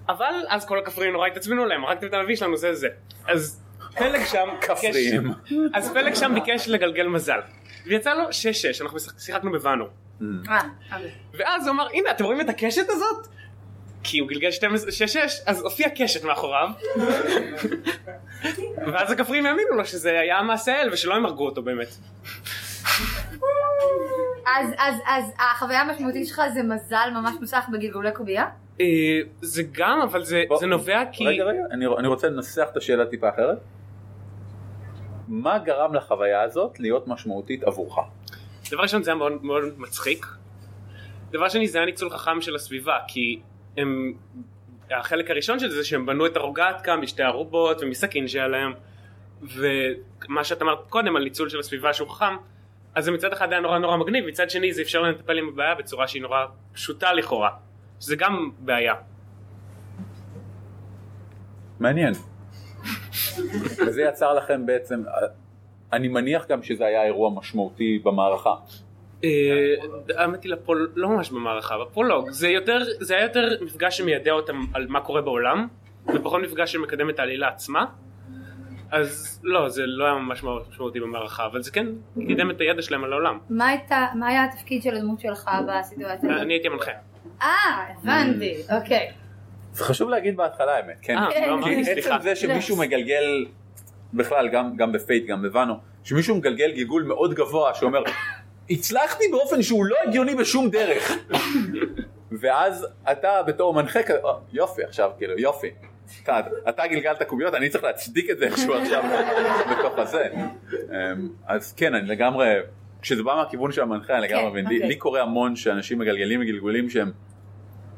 [0.08, 2.88] אבל אז כל הכפריים נורא התעצבנו להם, הרגתם את הנביא שלנו זה זה.
[3.28, 3.62] אז
[3.98, 5.22] פלג שם, כפריים.
[5.30, 7.40] ביקש- אז פלג שם ביקש לגלגל מזל.
[7.86, 9.84] ויצא לו 6-6, אנחנו שיחקנו בוואנו.
[10.48, 10.60] אה,
[10.94, 11.10] אוקיי.
[11.34, 13.26] ואז הוא אמר, הנה, אתם רואים את הקשת הזאת?
[14.02, 14.52] כי הוא גלגל 6-6,
[15.46, 16.68] אז הופיע קשת מאחוריו.
[18.92, 21.88] ואז הכפרים האמינו לו שזה היה מעשה אל ושלא הם הרגו אותו באמת.
[24.46, 28.44] אז, אז, אז החוויה המשמעותית שלך זה מזל ממש מוסך בגלגולי קובייה?
[28.80, 28.86] אה,
[29.40, 31.26] זה גם, אבל זה זה נובע כי...
[31.26, 33.58] רגע, רגע, אני, אני רוצה לנסח את השאלה טיפה אחרת.
[35.28, 37.98] מה גרם לחוויה הזאת להיות משמעותית עבורך?
[38.70, 40.26] דבר ראשון זה היה מאוד מאוד מצחיק.
[41.30, 43.40] דבר שני זה היה ניצול חכם של הסביבה, כי
[43.80, 44.12] הם...
[44.90, 48.72] החלק הראשון של זה שהם בנו את הרוגטקה משתי ערובות ומסכין שהיה להם,
[49.42, 52.36] ומה שאת אמרת קודם על ניצול של הסביבה שהוא חכם,
[52.94, 55.48] אז זה מצד אחד היה נורא נורא מגניב, מצד שני זה אפשר להם לטפל עם
[55.48, 57.50] הבעיה בצורה שהיא נורא פשוטה לכאורה,
[58.00, 58.94] שזה גם בעיה.
[61.80, 62.14] מעניין.
[63.86, 65.02] וזה יצר לכם בעצם,
[65.92, 68.54] אני מניח גם שזה היה אירוע משמעותי במערכה.
[69.24, 69.30] אה,
[70.16, 70.92] האמת היא לפול...
[70.94, 75.20] לא ממש במערכה, בפרולוג, זה יותר, זה היה יותר מפגש שמיידע אותם על מה קורה
[75.22, 75.66] בעולם,
[76.14, 77.84] ופחות מפגש שמקדם את העלילה עצמה.
[78.90, 81.86] אז לא, זה לא היה ממש משמעותי במערכה, אבל זה כן
[82.26, 83.38] קידם את הידע שלהם על העולם.
[83.50, 86.42] מה הייתה- מה היה התפקיד של הדמות שלך בסיטואציה הזאת?
[86.42, 86.90] אני הייתי המנחה.
[87.42, 87.46] אה,
[88.02, 89.10] הבנתי, אוקיי.
[89.72, 91.18] זה חשוב להגיד בהתחלה האמת, כן?
[91.18, 92.14] אה, לא אמרתי, כי סליחה.
[92.14, 93.46] עצם זה שמישהו מגלגל,
[94.14, 98.02] בכלל גם, גם בפייט, גם בבאנו, שמישהו מגלגל גלגול מאוד גבוה שאומר,
[98.70, 101.12] הצלחתי באופן שהוא לא הגיוני בשום דרך.
[102.40, 105.70] ואז אתה בתור מנחה כזה, "אה, יופי עכשיו, כאילו, יופי.
[106.22, 109.04] אתה, אתה גלגלת קוביות, אני צריך להצדיק את זה איכשהו עכשיו
[109.70, 110.24] בתוך הזה.
[110.34, 112.54] אמ, אז כן, אני לגמרי,
[113.02, 114.66] כשזה בא מהכיוון של המנחה, אני לגמרי כן, מבין.
[114.66, 114.88] לי- אוקיי.
[114.88, 117.12] לי קורה המון שאנשים מגלגלים גלגולים שהם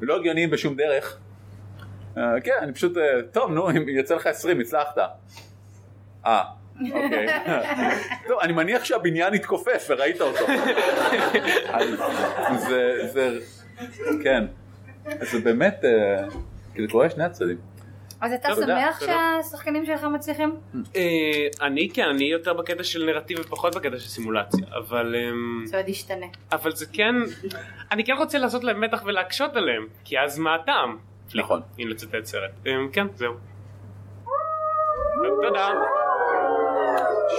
[0.01, 1.19] לא הגיוניים בשום דרך.
[2.19, 3.03] אה, כן, אני פשוט, אה,
[3.33, 4.99] טוב, נו, אם יצא לך 20, הצלחת.
[6.27, 6.43] אה,
[6.81, 7.27] אוקיי.
[8.29, 10.45] טוב, אני מניח שהבניין התכופף וראית אותו.
[11.67, 11.89] אז
[12.69, 13.39] זה, זה,
[14.23, 14.45] כן.
[15.21, 16.29] אז זה באמת, אה,
[16.77, 17.57] זה קורה לשני הצדדים.
[18.21, 19.01] אז אתה שמח.
[19.01, 20.57] שהשחקנים שלך מצליחים?
[20.97, 21.03] אה,
[21.61, 25.15] אני כן, אני יותר בקטע של נרטיב ופחות בקטע של סימולציה, אבל...
[25.17, 26.27] אמ, זה עוד ישתנה.
[26.53, 27.15] אבל זה כן,
[27.93, 30.99] אני כן רוצה לעשות להם מתח ולהקשות עליהם, כי אז מה הטעם?
[31.35, 31.61] נכון.
[31.79, 32.51] אם לצטט סרט.
[32.67, 33.33] אמ, כן, זהו.
[35.43, 35.69] תודה.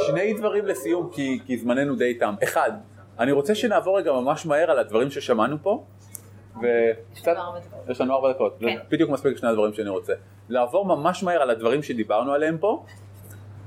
[0.07, 2.35] שני דברים לסיום, כי, כי זמננו די תם.
[2.43, 2.71] אחד,
[3.19, 5.83] אני רוצה שנעבור רגע ממש מהר על הדברים ששמענו פה,
[6.61, 7.35] וקצת.
[7.89, 8.77] יש לנו ארבע דקות, כן.
[8.89, 10.13] בדיוק מספיק שני הדברים שאני רוצה.
[10.49, 12.83] לעבור ממש מהר על הדברים שדיברנו עליהם פה,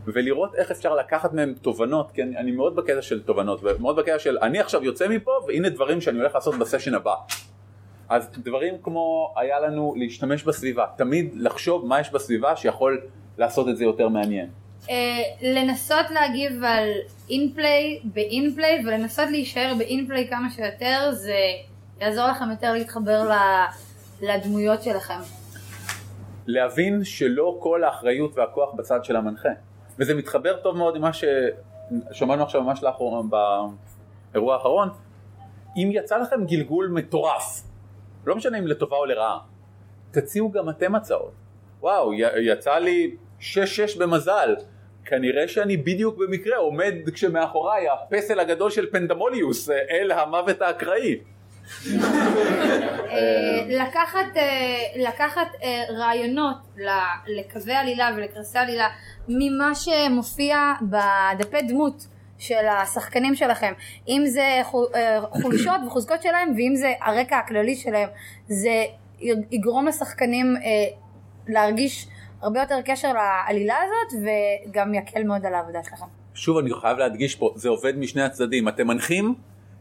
[0.07, 4.19] ולראות איך אפשר לקחת מהם תובנות, כי אני, אני מאוד בקטע של תובנות, ומאוד בקטע
[4.19, 7.15] של אני עכשיו יוצא מפה, והנה דברים שאני הולך לעשות בסשן הבא.
[8.09, 13.01] אז דברים כמו היה לנו להשתמש בסביבה, תמיד לחשוב מה יש בסביבה שיכול
[13.39, 14.49] לעשות את זה יותר מעניין.
[14.91, 14.95] אה,
[15.43, 16.89] לנסות להגיב על
[17.31, 21.39] אינפליי באינפליי ולנסות להישאר באינפליי כמה שיותר זה
[22.01, 23.67] יעזור לכם יותר להתחבר ל-
[24.27, 25.19] לדמויות שלכם.
[26.47, 29.49] להבין שלא כל האחריות והכוח בצד של המנחה.
[29.99, 33.29] וזה מתחבר טוב מאוד עם מה ששמענו עכשיו ממש לאחרונה
[34.33, 34.89] באירוע האחרון.
[35.77, 37.63] אם יצא לכם גלגול מטורף,
[38.27, 39.39] לא משנה אם לטובה או לרעה,
[40.11, 41.33] תציעו גם אתם הצעות.
[41.81, 43.45] וואו, יצא לי 6-6
[43.99, 44.55] במזל.
[45.07, 51.19] כנראה שאני בדיוק במקרה עומד כשמאחוריי הפסל הגדול של פנדמוליוס, אל המוות האקראי.
[51.87, 54.77] אה, לקחת, אה,
[55.09, 56.57] לקחת אה, רעיונות
[57.27, 58.89] לקווי עלילה ולקרסי עלילה
[59.29, 62.07] ממה שמופיע בדפי דמות
[62.39, 63.73] של השחקנים שלכם
[64.09, 68.09] אם זה חו- אה, חולשות וחוזקות שלהם ואם זה הרקע הכללי שלהם
[68.49, 68.85] זה
[69.51, 70.63] יגרום לשחקנים אה,
[71.49, 72.07] להרגיש
[72.43, 74.23] הרבה יותר קשר לעלילה הזאת
[74.69, 76.07] וגם יקל מאוד על העבודה שלכם.
[76.35, 78.69] שוב אני חייב להדגיש פה, זה עובד משני הצדדים.
[78.69, 79.35] אתם מנחים,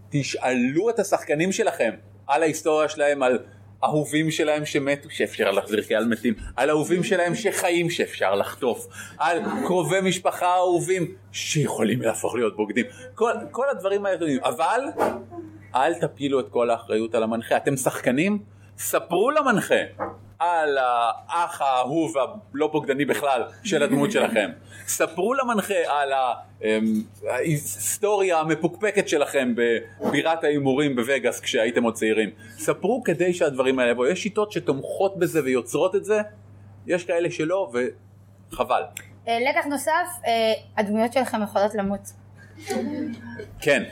[0.10, 1.92] תשאלו את השחקנים שלכם
[2.28, 3.40] על ההיסטוריה שלהם, על
[3.84, 8.88] אהובים שלהם שמתו, שאפשר להחזיר כעל מתים, על אהובים שלהם שחיים שאפשר לחטוף,
[9.18, 12.86] על קרובי משפחה אהובים שיכולים להפוך להיות בוגדים.
[13.16, 14.82] כל, כל הדברים האלה, אבל
[15.76, 17.58] אל תפילו את כל האחריות על המנחה.
[17.58, 18.40] אתם שחקנים?
[18.78, 19.76] ספרו למנחה
[20.40, 24.50] על האח האהוב הלא בוגדני בכלל של הדמות שלכם.
[24.88, 26.14] ספרו למנחה על
[26.64, 32.30] אמ, ההיסטוריה המפוקפקת שלכם בבירת ההימורים בווגאס כשהייתם עוד צעירים.
[32.58, 34.08] ספרו כדי שהדברים האלה יבואו.
[34.08, 36.22] יש שיטות שתומכות בזה ויוצרות את זה,
[36.88, 37.72] יש כאלה שלא
[38.52, 38.82] וחבל.
[39.28, 42.12] אה, לקח נוסף, אה, הדמויות שלכם יכולות למות.
[43.62, 43.84] כן.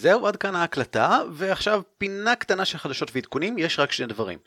[0.00, 4.38] זהו, עד כאן ההקלטה, ועכשיו פינה קטנה של חדשות ועדכונים, יש רק שני דברים.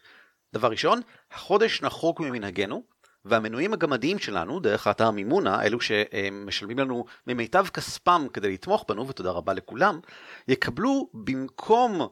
[0.54, 1.02] דבר ראשון,
[1.32, 2.84] החודש נחוג ממנהגנו,
[3.26, 9.32] והמנויים הגמדיים שלנו, דרך האתר מימונה, אלו שמשלמים לנו ממיטב כספם כדי לתמוך בנו, ותודה
[9.32, 10.00] רבה לכולם,
[10.48, 12.08] יקבלו במקום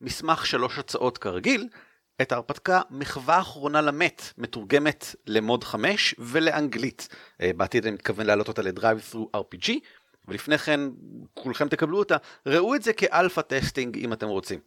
[0.00, 1.68] מסמך שלוש הצעות כרגיל,
[2.22, 7.08] את ההרפתקה מחווה אחרונה למת, מתורגמת למוד 5 ולאנגלית.
[7.40, 9.70] אה, בעתיד אני מתכוון להעלות אותה ל DriveThru RPG,
[10.28, 10.80] ולפני כן
[11.34, 12.16] כולכם תקבלו אותה.
[12.46, 14.60] ראו את זה כ alpha testing אם אתם רוצים.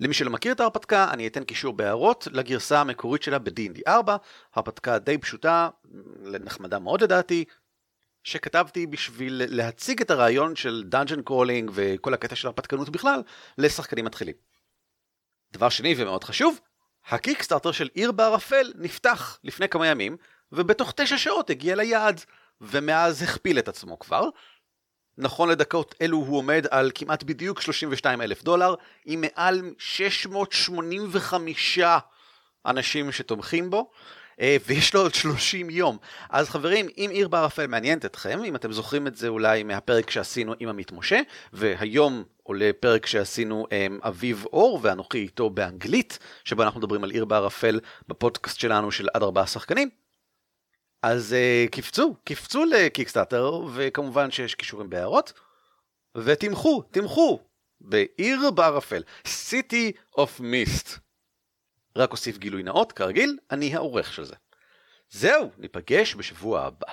[0.00, 4.16] למי שלא מכיר את ההרפתקה, אני אתן קישור בהערות לגרסה המקורית שלה ב-D&D 4,
[4.54, 5.68] הרפתקה די פשוטה,
[6.22, 7.44] נחמדה מאוד לדעתי,
[8.24, 13.22] שכתבתי בשביל להציג את הרעיון של dungeon crawling וכל הקטע של הרפתקנות בכלל
[13.58, 14.34] לשחקנים מתחילים.
[15.52, 16.60] דבר שני ומאוד חשוב,
[17.08, 20.16] ה Kickstarter של עיר בערפל נפתח לפני כמה ימים,
[20.52, 22.20] ובתוך תשע שעות הגיע ליעד,
[22.60, 24.28] ומאז הכפיל את עצמו כבר.
[25.18, 28.74] נכון לדקות אלו הוא עומד על כמעט בדיוק 32 אלף דולר,
[29.04, 31.78] עם מעל 685
[32.66, 33.90] אנשים שתומכים בו.
[34.40, 35.98] אה, ויש לו עוד 30 יום.
[36.30, 40.54] אז חברים, אם עיר בערפל מעניינת אתכם, אם אתם זוכרים את זה אולי מהפרק שעשינו
[40.60, 41.20] עם עמית משה,
[41.52, 47.24] והיום עולה פרק שעשינו עם אביב אור ואנוכי איתו באנגלית, שבו אנחנו מדברים על עיר
[47.24, 50.03] בערפל בפודקאסט שלנו של עד ארבעה שחקנים.
[51.06, 55.32] אז uh, קפצו, קפצו לקיקסטאטר, וכמובן שיש קישורים בהערות,
[56.16, 57.40] ותמכו, תמכו
[57.80, 60.98] בעיר בערפל, City of Mist.
[61.98, 64.34] רק אוסיף גילוי נאות, כרגיל, אני העורך של זה.
[65.10, 66.92] זהו, ניפגש בשבוע הבא.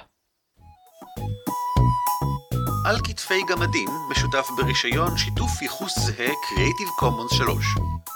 [2.86, 7.66] על כתפי גמדים משותף ברישיון שיתוף ייחוס זהה Creative Commons 3.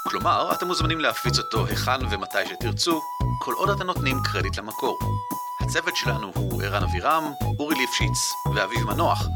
[0.07, 3.01] כלומר, אתם מוזמנים להפיץ אותו היכן ומתי שתרצו,
[3.41, 4.99] כל עוד אתם נותנים קרדיט למקור.
[5.65, 9.27] הצוות שלנו הוא ערן אבירם, אורי ליפשיץ ואביב מנוח,